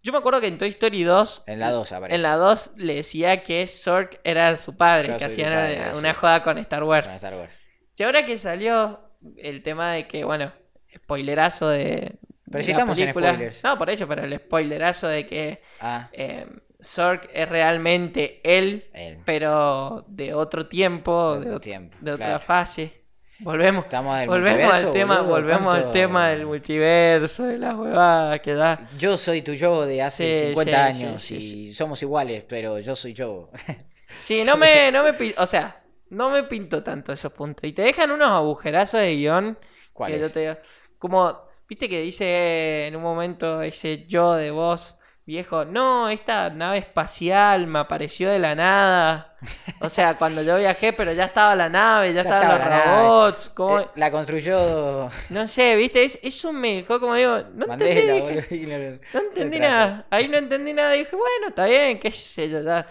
yo 0.02 0.12
me 0.12 0.18
acuerdo 0.18 0.40
que 0.40 0.46
en 0.46 0.58
Toy 0.58 0.68
Story 0.68 1.02
2 1.02 1.42
en 1.46 1.58
la 1.60 1.70
2 1.72 1.92
aparece. 1.92 2.16
En 2.16 2.22
la 2.22 2.36
2 2.36 2.70
le 2.76 2.94
decía 2.96 3.42
que 3.42 3.66
Zork 3.66 4.20
era 4.24 4.56
su 4.56 4.76
padre, 4.76 5.08
Yo 5.08 5.18
que 5.18 5.24
hacían 5.24 5.52
padre, 5.52 5.76
una, 5.80 5.92
sí. 5.92 5.98
una 5.98 6.14
joda 6.14 6.42
con 6.42 6.58
Star 6.58 6.84
Wars. 6.84 7.06
Con 7.08 7.16
Star 7.16 7.34
Wars. 7.34 7.60
Y 7.98 8.02
ahora 8.04 8.24
que 8.24 8.38
salió 8.38 9.00
el 9.36 9.62
tema 9.64 9.92
de 9.92 10.06
que, 10.06 10.22
bueno, 10.22 10.52
spoilerazo 10.96 11.68
de. 11.68 12.16
Pero 12.50 12.58
de 12.58 12.62
si 12.62 12.72
la 12.72 12.78
estamos 12.78 12.98
en 12.98 13.04
película. 13.06 13.30
spoilers. 13.32 13.64
No, 13.64 13.76
por 13.78 13.90
eso, 13.90 14.08
pero 14.08 14.24
el 14.24 14.38
spoilerazo 14.38 15.08
de 15.08 15.26
que 15.26 15.62
Ah, 15.80 16.08
eh, 16.12 16.46
Zork 16.82 17.28
es 17.32 17.48
realmente 17.48 18.40
él, 18.44 18.86
él. 18.94 19.18
pero 19.24 20.04
de 20.08 20.32
otro 20.34 20.66
tiempo, 20.66 21.34
De 21.34 21.40
de, 21.40 21.46
otro 21.46 21.58
ot- 21.58 21.62
tiempo, 21.62 21.96
de 22.00 22.12
otra 22.12 22.26
claro. 22.26 22.40
fase. 22.44 22.98
Volvemos. 23.40 23.84
Volvemos 24.26 24.72
al 24.74 24.90
tema, 24.90 25.18
boludo, 25.18 25.30
volvemos 25.30 25.74
al 25.74 25.92
tema 25.92 26.30
del 26.30 26.44
multiverso, 26.46 27.44
de 27.44 27.58
las 27.58 27.74
huevadas 27.76 28.40
que 28.40 28.54
da. 28.54 28.90
Yo 28.98 29.16
soy 29.16 29.42
tu 29.42 29.52
yo 29.54 29.86
de 29.86 30.02
hace 30.02 30.34
Sí, 30.40 30.46
50 30.48 30.70
sí, 30.92 31.02
años 31.04 31.22
sí, 31.22 31.36
y 31.68 31.74
somos 31.74 32.02
iguales, 32.02 32.44
pero 32.48 32.78
yo 32.80 32.96
soy 32.96 33.12
yo. 33.12 33.50
Sí, 34.24 34.42
no 34.42 34.56
me, 34.56 34.90
no 34.90 35.04
me 35.04 35.12
o 35.36 35.44
sea, 35.46 35.82
no 36.08 36.30
me 36.30 36.42
pinto 36.44 36.82
tanto 36.82 37.12
esos 37.12 37.30
puntos. 37.30 37.64
Y 37.68 37.72
te 37.74 37.82
dejan 37.82 38.10
unos 38.10 38.30
agujerazos 38.30 39.00
de 39.00 39.14
guion 39.16 39.58
que 40.02 40.18
¿Cuáles? 40.20 40.20
yo 40.20 40.30
te 40.32 40.58
como, 40.98 41.38
viste 41.68 41.88
que 41.88 42.00
dice 42.02 42.86
en 42.86 42.96
un 42.96 43.02
momento 43.02 43.62
ese 43.62 44.06
yo 44.06 44.34
de 44.34 44.50
voz 44.50 44.98
viejo, 45.24 45.64
no, 45.66 46.08
esta 46.08 46.50
nave 46.50 46.78
espacial 46.78 47.66
me 47.66 47.80
apareció 47.80 48.30
de 48.30 48.38
la 48.38 48.54
nada. 48.54 49.36
O 49.80 49.88
sea, 49.88 50.16
cuando 50.18 50.42
yo 50.42 50.56
viajé, 50.58 50.92
pero 50.92 51.12
ya 51.12 51.24
estaba 51.26 51.54
la 51.54 51.68
nave, 51.68 52.08
ya, 52.08 52.14
Ya 52.14 52.20
estaban 52.22 52.42
estaba 52.42 52.58
los 52.58 52.86
robots. 52.96 53.50
¿cómo? 53.50 53.78
Eh, 53.80 53.88
la 53.96 54.10
construyó 54.10 55.08
No 55.28 55.46
sé, 55.46 55.76
viste, 55.76 56.04
Es- 56.04 56.18
eso 56.22 56.52
me 56.52 56.76
dejó 56.76 56.98
como 56.98 57.14
digo, 57.14 57.42
no 57.54 57.66
Mandela, 57.66 58.14
entendí, 58.14 58.40
dije, 58.40 59.00
no 59.12 59.20
entendí 59.20 59.60
nada. 59.60 60.06
Ahí 60.10 60.28
no 60.28 60.38
entendí 60.38 60.72
nada 60.72 60.96
y 60.96 61.00
dije, 61.00 61.14
bueno, 61.16 61.48
está 61.48 61.66
bien, 61.66 61.98
qué 62.00 62.10
sé 62.10 62.48
yo. 62.48 62.62
ya. 62.62 62.86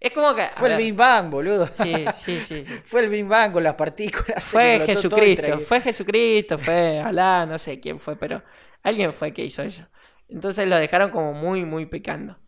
Es 0.00 0.12
como 0.12 0.34
que. 0.34 0.48
Fue 0.56 0.70
el 0.70 0.78
Big 0.78 0.94
Bang, 0.94 1.30
boludo. 1.30 1.66
Sí, 1.66 2.04
sí, 2.12 2.40
sí. 2.42 2.64
Fue 2.84 3.02
el 3.02 3.08
Big 3.08 3.24
Bang 3.24 3.52
con 3.52 3.62
las 3.62 3.74
partículas. 3.74 4.44
Fue 4.44 4.82
Jesucristo, 4.84 5.60
fue 5.60 5.80
Jesucristo, 5.80 6.58
fue 6.58 7.00
Alá, 7.00 7.46
no 7.46 7.58
sé 7.58 7.80
quién 7.80 7.98
fue, 7.98 8.16
pero 8.16 8.42
alguien 8.82 9.12
fue 9.14 9.32
que 9.32 9.44
hizo 9.44 9.62
eso. 9.62 9.86
Entonces 10.28 10.68
lo 10.68 10.76
dejaron 10.76 11.10
como 11.10 11.32
muy, 11.32 11.64
muy 11.64 11.86
picando. 11.86 12.38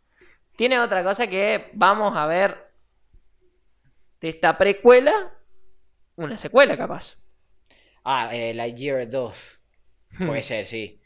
Tiene 0.56 0.80
otra 0.80 1.04
cosa 1.04 1.26
que 1.26 1.70
vamos 1.74 2.16
a 2.16 2.26
ver 2.26 2.72
de 4.20 4.28
esta 4.28 4.56
precuela, 4.56 5.34
una 6.16 6.38
secuela 6.38 6.76
capaz. 6.76 7.18
Ah, 8.04 8.30
eh, 8.32 8.54
Lightyear 8.54 9.08
2. 9.08 9.60
Hmm. 10.18 10.26
Puede 10.26 10.42
ser, 10.42 10.64
sí. 10.66 11.00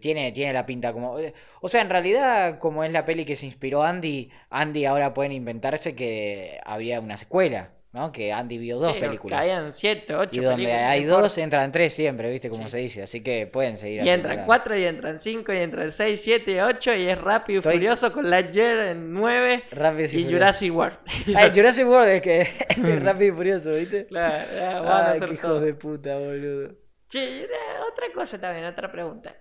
Tiene, 0.00 0.32
tiene 0.32 0.52
la 0.52 0.66
pinta 0.66 0.92
como. 0.92 1.16
O 1.60 1.68
sea, 1.68 1.80
en 1.80 1.90
realidad, 1.90 2.58
como 2.58 2.82
es 2.82 2.90
la 2.92 3.04
peli 3.04 3.24
que 3.24 3.36
se 3.36 3.46
inspiró 3.46 3.84
Andy, 3.84 4.30
Andy 4.50 4.84
ahora 4.84 5.14
pueden 5.14 5.30
inventarse 5.32 5.94
que 5.94 6.58
había 6.64 6.98
una 7.00 7.16
secuela, 7.16 7.70
¿no? 7.92 8.10
Que 8.10 8.32
Andy 8.32 8.58
vio 8.58 8.78
dos 8.80 8.94
Sí, 8.94 8.98
películas. 9.00 9.40
Que 9.40 9.46
hayan 9.48 9.72
siete, 9.72 10.16
ocho 10.16 10.40
Y 10.40 10.44
donde 10.44 10.64
películas, 10.64 10.90
hay 10.90 11.04
dos, 11.04 11.38
entran 11.38 11.70
tres 11.70 11.92
siempre, 11.94 12.28
¿viste? 12.32 12.48
Como 12.50 12.64
Sí. 12.64 12.70
se 12.70 12.76
dice. 12.78 13.02
Así 13.04 13.22
que 13.22 13.46
pueden 13.46 13.76
seguir 13.76 14.02
Y 14.04 14.08
entran 14.08 14.44
cuatro, 14.44 14.76
y 14.76 14.84
entran 14.86 15.20
cinco, 15.20 15.52
y 15.52 15.58
entran 15.58 15.92
seis, 15.92 16.20
siete, 16.20 16.60
ocho, 16.64 16.92
y 16.92 17.06
es 17.08 17.16
rápido 17.20 17.58
y 17.58 17.60
Estoy- 17.60 17.74
furioso 17.74 18.12
con 18.12 18.28
Lightyear 18.28 18.78
en 18.88 19.12
nueve, 19.12 19.62
Rápidos 19.70 20.14
y 20.14 20.26
y. 20.26 20.32
Jurassic 20.32 20.74
World. 20.74 20.98
Ay, 21.36 21.52
Jurassic 21.54 21.86
World 21.86 22.08
es 22.08 22.22
que 22.22 22.40
es 22.68 23.02
rápido 23.04 23.32
y 23.32 23.36
furioso, 23.36 23.70
¿viste? 23.70 24.06
Claro, 24.06 24.44
ya, 24.52 24.80
van 24.80 24.86
a 24.88 25.10
Ay, 25.12 25.16
hacer 25.18 25.28
qué 25.28 25.34
hijos 25.34 25.62
de 25.62 25.74
puta, 25.74 26.18
boludo. 26.18 26.74
Che, 27.08 27.44
una- 27.46 27.86
otra 27.88 28.06
cosa 28.12 28.40
también, 28.40 28.64
otra 28.66 28.90
pregunta. 28.90 29.32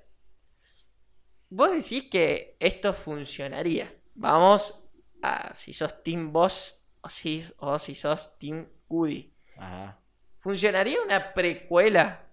Vos 1.56 1.72
decís 1.72 2.10
que 2.12 2.58
esto 2.60 2.92
funcionaría. 2.92 3.90
Vamos 4.14 4.78
a 5.22 5.54
si 5.54 5.72
sos 5.72 6.04
Team 6.04 6.34
Boss 6.34 6.84
o 7.00 7.08
si, 7.08 7.42
o 7.60 7.80
si 7.80 7.96
sos 7.96 8.38
Team 8.38 8.68
Woody. 8.90 9.34
Ajá. 9.56 9.98
¿Funcionaría 10.38 11.02
una 11.02 11.34
precuela 11.34 12.28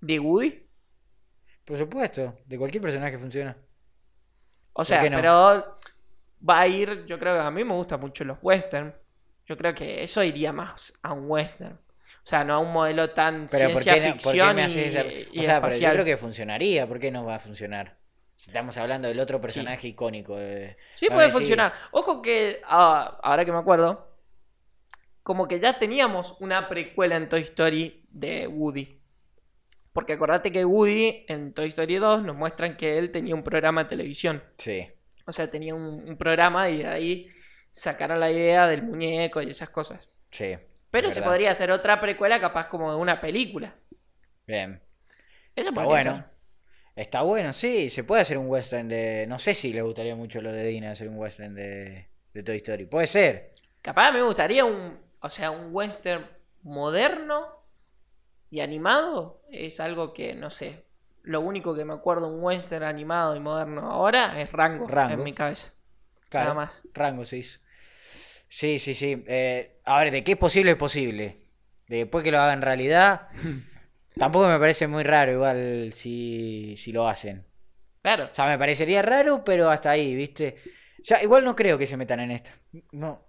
de 0.00 0.18
Woody? 0.18 0.66
Por 1.64 1.78
supuesto, 1.78 2.36
de 2.44 2.58
cualquier 2.58 2.82
personaje 2.82 3.16
funciona. 3.16 3.56
O 4.72 4.84
sea, 4.84 5.08
no? 5.08 5.16
pero 5.16 5.76
va 6.46 6.60
a 6.62 6.66
ir, 6.66 7.04
yo 7.06 7.16
creo 7.16 7.34
que 7.34 7.42
a 7.42 7.50
mí 7.52 7.62
me 7.62 7.74
gustan 7.74 8.00
mucho 8.00 8.24
los 8.24 8.38
western. 8.42 8.92
Yo 9.46 9.56
creo 9.56 9.72
que 9.72 10.02
eso 10.02 10.20
iría 10.24 10.52
más 10.52 10.92
a 11.00 11.12
un 11.12 11.30
western. 11.30 11.78
O 12.24 12.26
sea, 12.26 12.42
no 12.42 12.54
a 12.54 12.58
un 12.58 12.72
modelo 12.72 13.10
tan 13.10 13.48
Pero 13.50 13.70
¿por 13.72 13.82
ciencia 13.82 13.94
qué, 14.02 14.08
no, 14.08 14.14
por 14.14 14.22
qué 14.22 14.28
ficción 14.30 14.56
me 14.56 14.62
y, 14.62 14.64
haces 14.64 14.94
esa- 14.94 15.04
y 15.32 15.38
O 15.40 15.42
sea, 15.42 15.60
pero 15.60 15.76
yo 15.76 15.90
creo 15.90 16.04
que 16.06 16.16
funcionaría. 16.16 16.86
¿Por 16.86 16.98
qué 16.98 17.10
no 17.10 17.24
va 17.26 17.34
a 17.34 17.38
funcionar? 17.38 17.98
Si 18.34 18.50
Estamos 18.50 18.76
hablando 18.78 19.06
del 19.08 19.20
otro 19.20 19.40
personaje 19.40 19.88
icónico. 19.88 20.36
de- 20.36 20.76
Sí, 20.94 21.08
puede 21.08 21.26
sí. 21.26 21.32
funcionar. 21.32 21.74
Ojo 21.92 22.22
que, 22.22 22.60
ah, 22.64 23.18
ahora 23.22 23.44
que 23.44 23.52
me 23.52 23.58
acuerdo, 23.58 24.16
como 25.22 25.46
que 25.48 25.60
ya 25.60 25.78
teníamos 25.78 26.34
una 26.40 26.68
precuela 26.68 27.16
en 27.16 27.28
Toy 27.28 27.42
Story 27.42 28.06
de 28.10 28.46
Woody. 28.46 29.00
Porque 29.92 30.14
acordate 30.14 30.50
que 30.50 30.64
Woody 30.64 31.26
en 31.28 31.52
Toy 31.52 31.68
Story 31.68 31.96
2 31.96 32.22
nos 32.24 32.34
muestran 32.36 32.76
que 32.76 32.98
él 32.98 33.10
tenía 33.12 33.34
un 33.34 33.44
programa 33.44 33.84
de 33.84 33.90
televisión. 33.90 34.42
Sí. 34.58 34.86
O 35.26 35.32
sea, 35.32 35.50
tenía 35.50 35.74
un, 35.74 36.08
un 36.08 36.16
programa 36.16 36.68
y 36.70 36.78
de 36.78 36.86
ahí 36.88 37.28
sacaron 37.70 38.18
la 38.18 38.30
idea 38.30 38.66
del 38.66 38.82
muñeco 38.82 39.40
y 39.42 39.50
esas 39.50 39.70
cosas. 39.70 40.08
Sí. 40.30 40.56
Pero 40.94 41.10
se 41.10 41.22
podría 41.22 41.50
hacer 41.50 41.72
otra 41.72 42.00
precuela 42.00 42.38
capaz 42.38 42.68
como 42.68 42.88
de 42.90 42.96
una 42.96 43.20
película. 43.20 43.74
Bien. 44.46 44.80
Eso 45.56 45.70
Está 45.70 45.84
bueno. 45.84 46.12
ser. 46.14 46.24
Está 46.94 47.22
bueno, 47.22 47.52
sí. 47.52 47.90
Se 47.90 48.04
puede 48.04 48.22
hacer 48.22 48.38
un 48.38 48.46
western 48.48 48.88
de. 48.88 49.26
No 49.26 49.40
sé 49.40 49.54
si 49.54 49.72
le 49.72 49.82
gustaría 49.82 50.14
mucho 50.14 50.40
lo 50.40 50.52
de 50.52 50.64
Dina 50.64 50.92
hacer 50.92 51.08
un 51.08 51.18
western 51.18 51.52
de, 51.56 52.06
de 52.32 52.42
Toy 52.44 52.58
Story. 52.58 52.86
Puede 52.86 53.08
ser. 53.08 53.54
Capaz 53.82 54.12
me 54.12 54.22
gustaría 54.22 54.64
un, 54.64 54.96
o 55.18 55.28
sea, 55.28 55.50
un 55.50 55.74
western 55.74 56.28
moderno 56.62 57.48
y 58.50 58.60
animado. 58.60 59.42
Es 59.50 59.80
algo 59.80 60.12
que, 60.12 60.36
no 60.36 60.50
sé, 60.50 60.84
lo 61.22 61.40
único 61.40 61.74
que 61.74 61.84
me 61.84 61.92
acuerdo 61.92 62.28
un 62.28 62.40
western 62.40 62.84
animado 62.84 63.34
y 63.34 63.40
moderno 63.40 63.90
ahora 63.90 64.40
es 64.40 64.52
Rango, 64.52 64.86
Rango. 64.86 65.14
en 65.14 65.24
mi 65.24 65.32
cabeza. 65.32 65.72
Claro. 66.28 66.50
Nada 66.50 66.54
más. 66.54 66.82
Rango 66.94 67.24
se 67.24 67.38
hizo. 67.38 67.63
Sí, 68.54 68.78
sí, 68.78 68.94
sí. 68.94 69.24
Eh, 69.26 69.80
a 69.84 69.98
ver, 69.98 70.12
de 70.12 70.22
qué 70.22 70.32
es 70.32 70.38
posible 70.38 70.70
es 70.70 70.76
posible. 70.76 71.48
De 71.88 71.96
después 71.96 72.22
que 72.22 72.30
lo 72.30 72.38
hagan 72.38 72.62
realidad. 72.62 73.26
tampoco 74.16 74.46
me 74.46 74.60
parece 74.60 74.86
muy 74.86 75.02
raro, 75.02 75.32
igual, 75.32 75.90
si, 75.92 76.76
si 76.76 76.92
lo 76.92 77.08
hacen. 77.08 77.44
Claro. 78.00 78.28
O 78.30 78.34
sea, 78.34 78.46
me 78.46 78.56
parecería 78.56 79.02
raro, 79.02 79.42
pero 79.44 79.70
hasta 79.70 79.90
ahí, 79.90 80.14
¿viste? 80.14 80.56
Ya, 81.02 81.20
igual 81.20 81.44
no 81.44 81.56
creo 81.56 81.76
que 81.76 81.88
se 81.88 81.96
metan 81.96 82.20
en 82.20 82.30
esta. 82.30 82.52
No. 82.92 83.26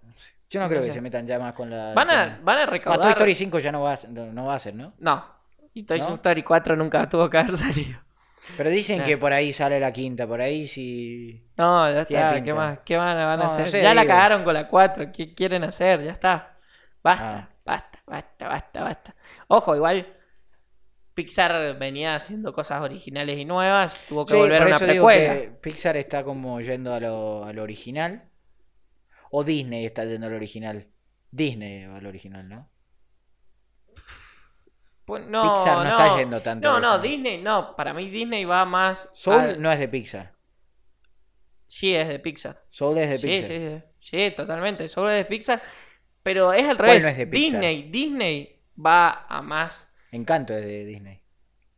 Yo 0.48 0.60
no 0.60 0.68
creo 0.68 0.80
que 0.80 0.92
se 0.92 1.00
metan 1.00 1.26
ya 1.26 1.40
más 1.40 1.54
con 1.54 1.70
la. 1.70 1.92
Van 1.92 2.08
a, 2.08 2.36
con- 2.36 2.44
van 2.44 2.58
a 2.58 2.66
recaudar. 2.66 3.00
Toy 3.00 3.10
Story 3.10 3.34
5 3.34 3.58
ya 3.58 3.72
no 3.72 3.80
va 3.82 3.94
a, 3.94 3.98
no, 4.08 4.32
no 4.32 4.44
va 4.46 4.54
a 4.54 4.60
ser, 4.60 4.76
¿no? 4.76 4.94
No. 4.98 5.26
Y 5.74 5.82
Toy 5.82 5.98
¿No? 5.98 6.14
Story 6.14 6.44
4 6.44 6.76
nunca 6.76 7.08
tuvo 7.08 7.28
que 7.28 7.38
haber 7.38 7.56
salido. 7.58 7.98
Pero 8.56 8.70
dicen 8.70 9.02
que 9.02 9.18
por 9.18 9.32
ahí 9.32 9.52
sale 9.52 9.80
la 9.80 9.92
quinta, 9.92 10.26
por 10.26 10.40
ahí 10.40 10.66
sí. 10.66 11.44
No, 11.58 11.90
ya 11.92 12.02
está. 12.02 12.42
¿Qué 12.42 12.52
más? 12.54 12.78
¿Qué 12.84 12.96
van, 12.96 13.16
a- 13.18 13.26
van 13.26 13.40
a 13.40 13.44
No, 13.44 13.48
no 13.48 13.50
hacer? 13.50 13.68
sé, 13.68 13.82
ya 13.82 13.92
la 13.94 14.06
cagaron 14.06 14.44
con 14.44 14.54
la 14.54 14.68
4. 14.68 15.10
¿Qué 15.12 15.34
quieren 15.34 15.64
hacer? 15.64 16.02
Ya 16.04 16.12
está. 16.12 16.56
Basta, 17.02 17.38
Ah. 17.38 17.48
basta, 17.64 18.02
basta, 18.06 18.48
basta, 18.48 18.82
basta. 18.82 19.14
Ojo, 19.48 19.74
igual 19.76 20.06
Pixar 21.14 21.78
venía 21.78 22.14
haciendo 22.14 22.52
cosas 22.52 22.82
originales 22.82 23.38
y 23.38 23.44
nuevas. 23.44 23.98
Tuvo 24.08 24.26
que 24.26 24.34
Sí, 24.34 24.40
volver 24.40 24.62
a 24.62 24.66
una 24.66 24.76
eso 24.76 24.86
digo 24.86 25.06
precuela. 25.06 25.34
que 25.40 25.48
Pixar 25.48 25.96
está 25.96 26.22
como 26.24 26.60
yendo 26.60 26.92
a 26.92 27.00
lo, 27.00 27.44
a 27.44 27.52
lo 27.52 27.62
original. 27.62 28.24
O 29.30 29.42
Disney 29.42 29.86
está 29.86 30.04
yendo 30.04 30.26
al 30.26 30.34
original. 30.34 30.86
Disney 31.30 31.86
va 31.86 31.96
al 31.96 32.06
original, 32.06 32.48
¿no? 32.48 32.68
Pues 35.06 35.24
no, 35.26 35.54
Pixar 35.54 35.78
no 35.78 35.88
está 35.88 36.16
yendo 36.18 36.42
tanto 36.42 36.68
No, 36.68 36.80
no. 36.80 36.98
Disney 36.98 37.38
no. 37.40 37.74
Para 37.76 37.94
mí 37.94 38.10
Disney 38.10 38.44
va 38.44 38.64
más. 38.64 39.08
Soul 39.14 39.40
al- 39.40 39.62
no 39.62 39.70
es 39.72 39.78
de 39.78 39.88
Pixar. 39.88 40.34
Sí, 41.66 41.94
es 41.94 42.08
de 42.08 42.18
Pixar. 42.18 42.62
Soul 42.70 42.98
es 42.98 43.08
de 43.10 43.18
sí, 43.18 43.26
Pixar. 43.28 43.46
sí, 43.46 43.82
sí, 44.00 44.28
sí, 44.28 44.34
totalmente. 44.36 44.88
Solo 44.88 45.10
es 45.10 45.16
de 45.18 45.24
Pixar. 45.24 45.62
Pero 46.22 46.52
es 46.52 46.68
al 46.68 46.76
¿Cuál 46.76 46.88
revés. 46.88 47.04
no 47.04 47.10
es 47.10 47.16
de 47.16 47.26
Pixar? 47.26 47.60
Disney, 47.60 47.82
Disney 47.90 48.62
va 48.84 49.26
a 49.28 49.42
más. 49.42 49.92
Encanto 50.10 50.54
es 50.54 50.64
de 50.64 50.84
Disney. 50.84 51.22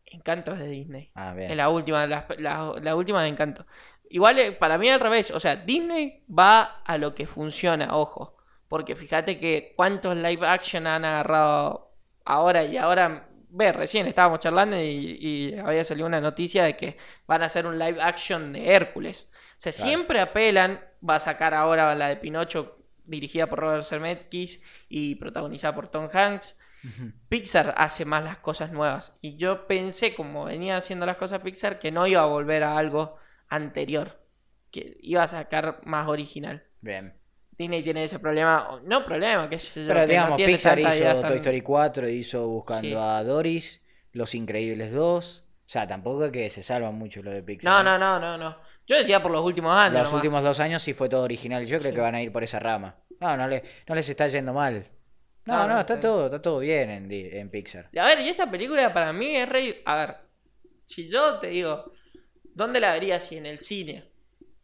Encanto 0.06 0.52
es 0.54 0.58
de 0.60 0.68
Disney. 0.68 1.10
Ah, 1.14 1.34
bien. 1.34 1.50
Es 1.50 1.56
la 1.56 1.68
última, 1.68 2.06
la, 2.06 2.26
la- 2.38 2.74
la 2.80 2.96
última 2.96 3.22
de 3.22 3.28
Encanto. 3.28 3.66
Igual 4.10 4.38
eh, 4.38 4.52
para 4.52 4.78
mí 4.78 4.88
al 4.88 5.00
revés, 5.00 5.30
o 5.32 5.38
sea, 5.40 5.56
Disney 5.56 6.24
va 6.30 6.80
a 6.84 6.96
lo 6.96 7.14
que 7.14 7.26
funciona, 7.26 7.94
ojo. 7.96 8.36
Porque 8.68 8.96
fíjate 8.96 9.38
que 9.38 9.74
cuántos 9.76 10.16
live 10.16 10.46
action 10.46 10.86
han 10.86 11.04
agarrado 11.04 11.87
ahora 12.28 12.64
y 12.64 12.76
ahora, 12.76 13.28
ve, 13.50 13.72
recién 13.72 14.06
estábamos 14.06 14.40
charlando 14.40 14.76
y, 14.80 15.18
y 15.20 15.58
había 15.58 15.84
salido 15.84 16.06
una 16.06 16.20
noticia 16.20 16.64
de 16.64 16.76
que 16.76 16.96
van 17.26 17.42
a 17.42 17.46
hacer 17.46 17.66
un 17.66 17.78
live 17.78 18.00
action 18.02 18.52
de 18.52 18.72
Hércules. 18.74 19.28
O 19.32 19.60
sea, 19.60 19.72
Claro. 19.72 19.88
siempre 19.88 20.20
apelan, 20.20 20.80
va 21.08 21.16
a 21.16 21.18
sacar 21.20 21.54
ahora 21.54 21.94
la 21.94 22.08
de 22.08 22.16
Pinocho 22.16 22.78
dirigida 23.04 23.46
por 23.46 23.60
Robert 23.60 23.84
Zemeckis 23.84 24.64
y 24.88 25.14
protagonizada 25.16 25.74
por 25.74 25.88
Tom 25.88 26.08
Hanks. 26.12 26.56
Pixar 27.28 27.74
hace 27.76 28.04
más 28.04 28.22
las 28.24 28.38
cosas 28.38 28.70
nuevas. 28.72 29.16
Y 29.20 29.36
yo 29.36 29.66
pensé, 29.66 30.14
como 30.14 30.44
venía 30.44 30.76
haciendo 30.76 31.06
las 31.06 31.16
cosas 31.16 31.40
Pixar, 31.40 31.78
que 31.78 31.90
no 31.90 32.06
iba 32.06 32.22
a 32.22 32.26
volver 32.26 32.62
a 32.64 32.78
algo 32.78 33.16
anterior. 33.48 34.20
Que 34.70 34.96
iba 35.00 35.22
a 35.22 35.28
sacar 35.28 35.80
más 35.84 36.06
original. 36.08 36.64
Bien. 36.80 37.17
Disney 37.58 37.82
tiene 37.82 38.04
ese 38.04 38.18
problema, 38.20 38.80
no 38.84 39.04
problema, 39.04 39.48
que 39.50 39.58
yo, 39.58 39.72
Pero 39.74 39.94
que 39.94 40.00
no 40.00 40.06
digamos, 40.06 40.36
tiene 40.36 40.52
Pixar 40.52 40.78
hizo 40.78 41.20
Toy 41.26 41.36
Story 41.36 41.60
4, 41.60 42.08
hizo 42.08 42.46
Buscando 42.48 42.88
Sí. 42.88 42.94
a 42.96 43.22
Doris, 43.24 43.82
Los 44.12 44.34
Increíbles 44.34 44.92
2. 44.92 45.44
O 45.44 45.70
sea, 45.70 45.86
tampoco 45.86 46.24
es 46.26 46.32
que 46.32 46.48
se 46.50 46.62
salvan 46.62 46.94
mucho 46.94 47.22
lo 47.22 47.30
de 47.32 47.42
Pixar. 47.42 47.70
No, 47.72 47.80
¿eh? 47.80 47.98
no, 47.98 47.98
no, 47.98 48.20
no, 48.20 48.38
no. 48.38 48.56
Yo 48.86 48.96
decía 48.96 49.20
por 49.22 49.32
los 49.32 49.44
últimos 49.44 49.74
años. 49.76 49.94
Los 49.94 50.02
nomás. 50.04 50.14
últimos 50.14 50.42
dos 50.42 50.60
años 50.60 50.82
sí 50.82 50.94
fue 50.94 51.08
todo 51.08 51.24
original. 51.24 51.66
Yo 51.66 51.78
creo 51.80 51.90
Sí. 51.90 51.96
que 51.96 52.00
van 52.00 52.14
a 52.14 52.22
ir 52.22 52.32
por 52.32 52.42
esa 52.44 52.58
rama. 52.60 52.96
No, 53.20 53.36
no, 53.36 53.48
le, 53.48 53.62
no 53.88 53.94
les 53.94 54.08
está 54.08 54.28
yendo 54.28 54.52
mal. 54.54 54.86
No, 55.44 55.54
No, 55.56 55.66
no, 55.68 55.74
no, 55.74 55.80
está 55.80 55.98
todo, 55.98 56.26
está 56.26 56.40
todo 56.40 56.60
bien 56.60 56.88
en, 56.90 57.10
en 57.12 57.50
Pixar. 57.50 57.90
A 57.98 58.06
ver, 58.06 58.20
y 58.20 58.28
esta 58.28 58.48
película 58.50 58.92
para 58.94 59.12
mí 59.12 59.36
es 59.36 59.48
re... 59.48 59.82
A 59.84 59.96
ver, 59.96 60.16
si 60.86 61.08
yo 61.08 61.38
te 61.38 61.48
digo, 61.48 61.92
¿dónde 62.54 62.80
la 62.80 62.92
verías? 62.92 63.26
Si 63.26 63.36
en 63.36 63.46
el 63.46 63.58
cine 63.58 64.04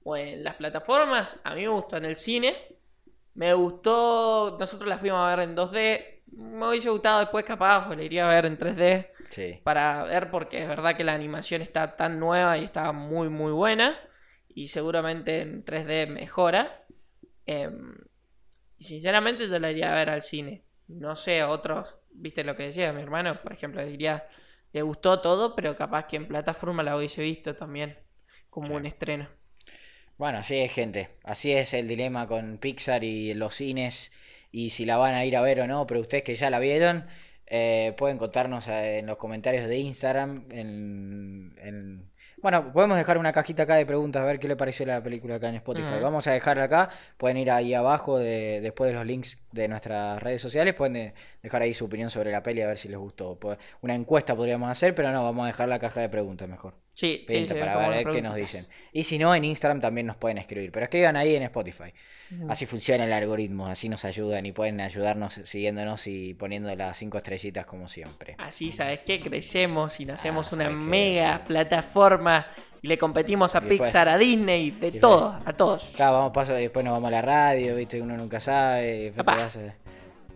o 0.05 0.17
en 0.17 0.45
las 0.45 0.55
plataformas, 0.55 1.41
a 1.45 1.55
mí 1.55 1.63
me 1.63 1.69
gustó 1.69 1.97
en 1.97 2.05
el 2.07 2.17
cine. 2.17 2.55
Me 3.35 3.53
gustó, 3.55 4.57
nosotros 4.59 4.89
la 4.89 4.99
fuimos 4.99 5.21
a 5.21 5.35
ver 5.37 5.49
en 5.49 5.57
2D. 5.57 6.23
Me 6.33 6.69
hubiese 6.69 6.91
gustado 6.91 7.21
después 7.21 7.45
capaz, 7.45 7.89
o 7.89 7.95
la 7.95 8.03
iría 8.03 8.27
a 8.27 8.35
ver 8.35 8.47
en 8.47 8.59
3D 8.59 9.11
Sí. 9.31 9.61
para 9.65 10.05
ver 10.05 10.31
porque 10.31 10.63
es 10.63 10.69
verdad 10.69 10.97
que 10.97 11.03
la 11.05 11.15
animación 11.15 11.63
está 11.63 11.97
tan 11.97 12.21
nueva 12.21 12.57
y 12.59 12.65
está 12.65 12.93
muy 12.93 13.29
muy 13.29 13.53
buena. 13.53 13.99
y 14.57 14.69
seguramente 14.69 15.41
en 15.41 15.65
3D 15.65 16.07
mejora. 16.09 16.85
Em, 17.45 17.97
y 18.79 18.85
sinceramente 18.85 19.49
yo 19.49 19.59
la 19.59 19.71
iría 19.73 19.91
a 19.91 19.97
ver 19.97 20.11
al 20.11 20.23
cine. 20.23 20.63
No 20.87 21.17
sé, 21.17 21.43
otros, 21.43 21.97
viste 22.13 22.45
lo 22.45 22.55
que 22.55 22.65
decía 22.65 22.93
mi 22.93 23.03
hermano, 23.03 23.41
por 23.43 23.53
ejemplo, 23.53 23.85
diría, 23.85 24.29
le 24.73 24.83
gustó 24.83 25.21
todo, 25.21 25.57
pero 25.57 25.75
capaz 25.75 26.07
que 26.07 26.17
en 26.17 26.29
plataforma 26.29 26.85
la 26.85 26.97
hubiese 26.97 27.21
visto 27.23 27.57
también 27.57 27.99
como 28.49 28.77
un 28.77 28.87
estreno. 28.87 29.29
Bueno, 30.17 30.39
así 30.39 30.57
es, 30.57 30.73
gente. 30.73 31.09
Así 31.25 31.53
es 31.53 31.75
el 31.75 31.89
dilema 31.89 32.27
con 32.27 32.59
Pixar 32.59 33.03
y 33.03 33.35
los 33.35 33.55
cines 33.55 34.13
y 34.53 34.71
si 34.71 34.85
la 34.85 34.97
van 34.97 35.15
a 35.15 35.25
ir 35.25 35.37
a 35.37 35.41
ver 35.41 35.61
o 35.61 35.67
no, 35.67 35.87
pero 35.87 36.01
ustedes 36.01 36.23
que 36.23 36.37
ya 36.37 36.51
la 36.51 36.61
vieron, 36.61 37.07
eh, 37.47 37.93
pueden 37.97 38.19
contarnos 38.19 38.69
eh, 38.69 38.99
en 38.99 39.07
los 39.07 39.19
comentarios 39.19 39.69
de 39.69 39.79
Instagram, 39.79 40.47
en, 40.51 41.57
en 41.61 42.11
bueno, 42.45 42.75
podemos 42.75 42.99
dejar 42.99 43.17
una 43.17 43.33
cajita 43.33 43.63
acá 43.63 43.77
de 43.77 43.87
preguntas 43.87 44.21
a 44.21 44.27
ver 44.27 44.39
qué 44.39 44.49
le 44.49 44.55
pareció 44.55 44.85
la 44.85 45.03
película 45.03 45.37
acá 45.37 45.49
en 45.49 45.55
Spotify. 45.55 45.99
Vamos 46.03 46.27
a 46.27 46.33
dejarla 46.33 46.65
acá. 46.65 46.91
Pueden 47.17 47.39
ir 47.39 47.51
ahí 47.51 47.73
abajo, 47.73 48.19
de, 48.19 48.61
después 48.61 48.91
de 48.91 48.95
los 48.95 49.07
links 49.07 49.39
de 49.53 49.67
nuestras 49.67 50.23
redes 50.23 50.43
sociales. 50.43 50.75
Pueden 50.75 50.97
eh, 50.97 51.15
dejar 51.43 51.63
ahí 51.63 51.73
su 51.73 51.87
opinión 51.87 52.11
sobre 52.11 52.31
la 52.31 52.43
peli 52.43 52.61
a 52.61 52.67
ver 52.67 52.77
si 52.77 52.89
les 52.89 52.99
gustó. 52.99 53.39
Una 53.81 53.95
encuesta 53.95 54.37
podríamos 54.37 54.69
hacer, 54.69 54.95
pero 54.95 55.11
no, 55.11 55.25
vamos 55.25 55.45
a 55.45 55.47
dejar 55.47 55.71
la 55.71 55.79
caja 55.79 56.03
de 56.03 56.11
preguntas 56.11 56.47
mejor. 56.47 56.75
Sí, 56.95 57.25
sí, 57.27 57.45
para 57.49 57.89
ver 57.89 58.07
qué 58.09 58.23
nos 58.23 58.37
dicen. 58.37 58.65
Y 58.93 59.03
si 59.03 59.19
no, 59.19 59.35
en 59.35 59.45
Instagram 59.45 59.81
también 59.81 60.07
nos 60.07 60.17
pueden 60.17 60.39
escribir. 60.39 60.71
Pero 60.71 60.85
escriban 60.85 61.17
ahí 61.17 61.35
en 61.35 61.43
Spotify. 61.43 61.93
Así 62.49 62.67
funciona 62.67 63.05
el 63.05 63.13
algoritmo, 63.13 63.67
así 63.67 63.89
nos 63.89 64.05
ayudan 64.05 64.47
y 64.47 64.53
pueden 64.53 64.81
ayudarnos 64.81 65.35
siguiéndonos 65.45 66.07
y 66.07 66.35
poniendo 66.35 66.75
las 66.75 66.97
cinco 66.97 67.19
estrellitas 67.19 67.67
como 67.67 67.89
siempre. 67.89 68.37
Así, 68.39 68.73
¿sabes 68.73 69.01
qué? 69.05 69.21
Crecemos 69.21 69.99
y 70.01 70.09
hacemos 70.09 70.53
ah, 70.53 70.57
una 70.57 70.71
mega 70.71 71.45
plataforma 71.45 72.47
y 72.81 72.89
le 72.89 72.97
competimos 72.97 73.55
a 73.55 73.61
Pixar, 73.61 74.09
a 74.09 74.17
Disney, 74.17 74.71
de 74.71 74.93
todo, 74.93 75.41
a 75.45 75.53
todos. 75.53 75.93
Claro, 75.97 76.15
vamos 76.15 76.33
paso 76.33 76.57
y 76.59 76.63
después 76.63 76.85
nos 76.85 76.93
vamos 76.93 77.09
a 77.09 77.13
la 77.13 77.23
radio, 77.23 77.77
viste, 77.77 78.01
uno 78.01 78.17
nunca 78.17 78.41
sabe. 78.41 79.13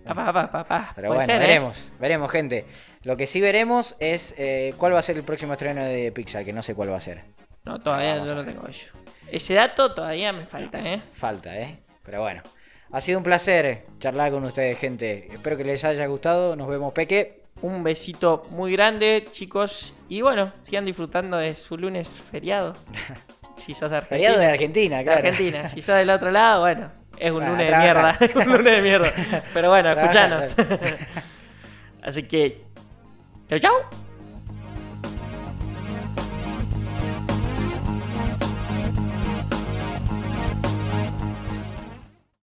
Papá. 0.04 0.32
Papá, 0.32 0.50
papá, 0.50 0.92
Pero 0.96 1.12
bueno, 1.12 1.32
¿eh? 1.32 1.38
veremos, 1.38 1.92
veremos, 2.00 2.30
gente. 2.30 2.64
Lo 3.02 3.16
que 3.16 3.26
sí 3.26 3.40
veremos 3.40 3.94
es 3.98 4.34
eh, 4.38 4.74
cuál 4.78 4.94
va 4.94 5.00
a 5.00 5.02
ser 5.02 5.16
el 5.16 5.22
próximo 5.22 5.52
estreno 5.52 5.84
de 5.84 6.10
Pixar, 6.12 6.44
que 6.44 6.52
no 6.52 6.62
sé 6.62 6.74
cuál 6.74 6.90
va 6.90 6.96
a 6.96 7.00
ser. 7.00 7.24
No, 7.64 7.78
todavía 7.80 8.24
yo 8.24 8.34
no 8.34 8.44
tengo 8.44 8.66
ello. 8.66 8.86
Ese 9.30 9.54
dato 9.54 9.92
todavía 9.94 10.32
me 10.32 10.46
falta, 10.46 10.80
¿eh? 10.80 11.02
Falta, 11.12 11.54
¿eh? 11.58 11.78
Pero 12.02 12.22
bueno. 12.22 12.42
Ha 12.90 13.02
sido 13.02 13.18
un 13.18 13.24
placer 13.24 13.84
charlar 13.98 14.30
con 14.30 14.42
ustedes, 14.44 14.78
gente. 14.78 15.28
Espero 15.30 15.58
que 15.58 15.64
les 15.64 15.84
haya 15.84 16.06
gustado. 16.06 16.56
Nos 16.56 16.68
vemos, 16.68 16.94
Peque. 16.94 17.42
Un 17.60 17.82
besito 17.82 18.46
muy 18.50 18.72
grande, 18.72 19.28
chicos. 19.32 19.94
Y 20.08 20.22
bueno, 20.22 20.54
sigan 20.62 20.86
disfrutando 20.86 21.36
de 21.36 21.54
su 21.54 21.76
lunes 21.76 22.18
feriado. 22.30 22.76
Si 23.58 23.74
sos 23.74 23.90
de 23.90 23.96
Argentina. 23.96 24.28
Feriado 24.28 24.38
de 24.38 24.46
Argentina, 24.46 25.02
claro. 25.02 25.18
Argentina. 25.18 25.66
Si 25.66 25.82
sos 25.82 25.96
del 25.96 26.10
otro 26.10 26.30
lado, 26.30 26.60
bueno, 26.60 26.92
es 27.20 27.32
un 27.32 27.46
lunes 27.46 27.70
de 27.70 27.76
mierda. 27.76 28.16
Es 28.20 28.34
un 28.46 28.52
lunes 28.52 28.72
de 28.76 28.82
mierda. 28.82 29.12
Pero 29.52 29.68
bueno, 29.68 29.92
escuchanos. 29.92 30.54
Así 32.02 32.22
que, 32.24 32.62
chau, 33.48 33.58
chau. 33.58 34.07